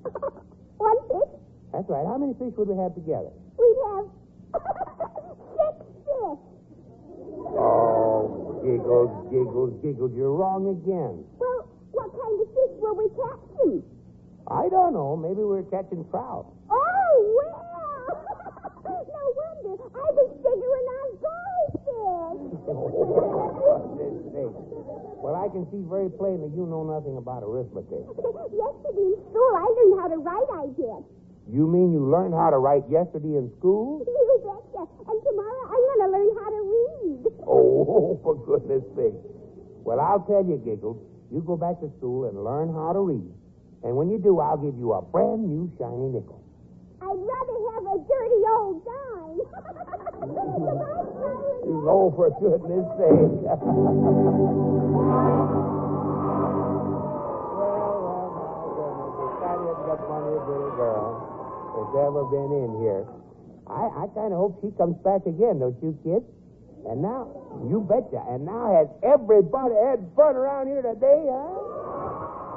one 0.77 0.99
fish. 1.07 1.31
That's 1.71 1.87
right. 1.87 2.05
How 2.05 2.17
many 2.17 2.33
fish 2.35 2.51
would 2.57 2.67
we 2.67 2.75
have 2.83 2.93
together? 2.93 3.31
We'd 3.55 3.79
have 3.87 4.05
six 5.55 5.73
fish. 6.03 6.41
Oh, 7.55 8.02
Giggles, 8.63 9.11
Giggles, 9.29 9.75
Giggles. 9.83 10.11
You're 10.15 10.31
wrong 10.31 10.71
again. 10.71 11.19
Well, 11.35 11.67
what 11.91 12.07
kind 12.15 12.39
of 12.39 12.47
fish 12.55 12.79
were 12.79 12.95
we 12.95 13.11
catching? 13.11 13.83
I 14.47 14.71
don't 14.71 14.93
know. 14.95 15.19
Maybe 15.19 15.43
we 15.43 15.59
were 15.59 15.67
catching 15.67 16.07
trout. 16.09 16.47
Oh, 16.71 17.15
well. 17.35 17.59
no 18.87 19.23
wonder. 19.35 19.83
I 19.83 20.07
was 20.15 20.31
figuring 20.39 20.87
on 20.95 21.09
goldfish. 21.19 22.63
Well, 25.23 25.39
I 25.39 25.47
can 25.47 25.63
see 25.71 25.79
very 25.87 26.11
plainly 26.11 26.51
you 26.51 26.67
know 26.67 26.83
nothing 26.83 27.15
about 27.15 27.47
arithmetic. 27.47 28.03
Yesterday 28.51 29.15
in 29.15 29.19
school, 29.31 29.51
I 29.55 29.63
learned 29.71 29.95
how 29.95 30.07
to 30.11 30.19
write, 30.19 30.49
I 30.51 30.67
did. 30.75 30.99
You 31.47 31.63
mean 31.63 31.95
you 31.95 32.03
learned 32.03 32.35
how 32.35 32.51
to 32.51 32.59
write 32.59 32.83
yesterday 32.91 33.39
in 33.39 33.47
school? 33.59 34.03
You 34.03 34.35
betcha. 34.43 34.83
And 34.83 35.17
tomorrow, 35.23 35.63
I'm 35.71 35.79
going 35.79 36.01
to 36.03 36.09
learn 36.11 36.29
how 36.43 36.49
to 36.51 36.61
read. 36.67 37.21
Oh, 37.93 38.17
for 38.23 38.33
goodness 38.41 38.81
sake. 38.97 39.13
Well, 39.85 39.99
I'll 39.99 40.25
tell 40.25 40.41
you, 40.43 40.57
Giggles. 40.65 40.97
You 41.29 41.41
go 41.45 41.55
back 41.55 41.77
to 41.81 41.91
school 41.99 42.25
and 42.25 42.43
learn 42.43 42.73
how 42.73 42.93
to 42.93 42.99
read. 43.05 43.29
And 43.83 43.95
when 43.95 44.09
you 44.09 44.17
do, 44.17 44.39
I'll 44.39 44.57
give 44.57 44.73
you 44.81 44.93
a 44.93 45.01
brand 45.03 45.45
new 45.45 45.69
shiny 45.77 46.09
nickel. 46.09 46.41
I'd 47.05 47.13
rather 47.13 47.57
have 47.69 47.85
a 47.93 47.97
dirty 48.01 48.41
old 48.49 48.81
dime. 48.81 49.37
Goodbye, 50.25 51.05
Charlie. 51.21 51.61
Oh, 51.85 52.09
for 52.17 52.29
goodness 52.41 52.85
sake. 52.97 53.33
well, 56.33 57.93
well, 58.01 58.49
my 58.57 58.73
goodness. 58.73 59.13
The 59.21 59.27
funniest, 59.37 59.81
the 59.85 59.97
funniest 60.09 60.45
little 60.49 60.73
girl 60.79 61.05
that's 61.77 61.93
ever 62.01 62.23
been 62.33 62.51
in 62.57 62.71
here. 62.81 63.03
I, 63.67 64.03
I 64.03 64.05
kind 64.17 64.33
of 64.33 64.39
hope 64.41 64.59
she 64.61 64.71
comes 64.77 64.97
back 65.05 65.25
again, 65.25 65.59
don't 65.59 65.77
you, 65.81 65.93
kid? 66.03 66.23
And 66.89 67.01
now, 67.01 67.31
you 67.69 67.79
betcha. 67.79 68.19
And 68.29 68.45
now 68.45 68.75
has 68.75 68.87
everybody 69.03 69.75
had 69.87 70.03
fun 70.15 70.35
around 70.35 70.67
here 70.67 70.81
today, 70.81 71.23
huh? 71.31 72.53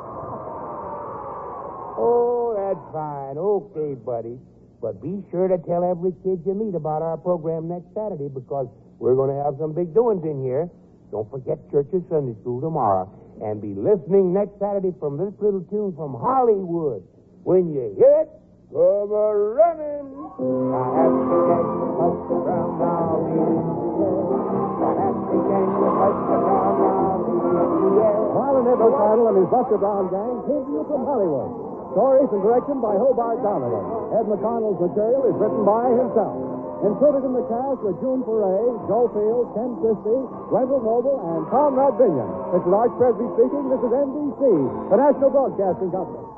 Oh, 1.99 2.53
that's 2.59 2.85
fine. 2.93 3.39
Okay, 3.39 3.95
buddy. 3.95 4.37
But 4.83 5.01
be 5.01 5.25
sure 5.31 5.49
to 5.49 5.57
tell 5.65 5.83
every 5.83 6.13
kid 6.23 6.43
you 6.45 6.55
meet 6.55 6.75
about 6.75 7.03
our 7.03 7.17
program 7.17 7.69
next 7.69 7.89
Saturday 7.95 8.29
because 8.29 8.69
we're 8.99 9.15
going 9.15 9.31
to 9.31 9.41
have 9.45 9.57
some 9.59 9.73
big 9.73 9.95
doings 9.95 10.25
in 10.25 10.43
here. 10.45 10.69
Don't 11.11 11.31
forget 11.31 11.59
church 11.71 11.87
or 11.93 12.03
Sunday 12.11 12.35
school 12.43 12.61
tomorrow. 12.61 13.09
And 13.41 13.63
be 13.63 13.75
listening 13.75 14.33
next 14.33 14.59
Saturday 14.59 14.93
from 14.99 15.17
this 15.17 15.33
little 15.41 15.65
tune 15.71 15.95
from 15.97 16.19
Hollywood. 16.19 17.07
When 17.45 17.73
you 17.73 17.95
hear 17.97 18.27
it, 18.27 18.29
come 18.73 19.13
a 19.13 19.27
running. 19.33 20.11
A 20.37 20.83
happy 20.93 21.37
gang 21.47 21.69
with 21.79 21.95
Buster 21.97 22.39
Brown 22.43 22.79
now 22.81 23.76
Brown 28.37 28.61
in 28.61 28.69
Edwards 28.69 29.01
Idle 29.01 29.27
and 29.33 29.37
his 29.41 29.49
Buster 29.49 29.79
Brown 29.81 30.13
gang 30.13 30.45
came 30.45 30.63
to 30.69 30.73
you 30.77 30.85
from 30.85 31.09
Hollywood. 31.09 31.49
Stories 31.97 32.29
and 32.29 32.43
direction 32.45 32.77
by 32.85 32.93
Hobart 33.01 33.41
Donovan. 33.41 34.13
Ed 34.13 34.29
McConnell's 34.29 34.77
material 34.77 35.25
is 35.25 35.37
written 35.41 35.65
by 35.65 35.89
himself. 35.97 36.37
Included 36.85 37.25
in 37.25 37.33
the 37.33 37.41
cast 37.49 37.81
were 37.81 37.97
June 38.05 38.21
Foray, 38.29 38.69
Joe 38.85 39.09
Field, 39.17 39.49
Ken 39.57 39.81
Christy, 39.81 40.19
Wendell 40.53 40.85
Noble, 40.85 41.17
and 41.25 41.49
Conrad 41.49 41.97
Binyon. 41.97 42.29
Is 42.53 42.61
Art 42.69 42.93
Presby 43.01 43.25
speaking. 43.33 43.73
This 43.73 43.81
is 43.81 43.93
NBC, 43.97 44.45
the 44.93 44.97
National 45.01 45.33
Broadcasting 45.33 45.89
Company. 45.89 46.36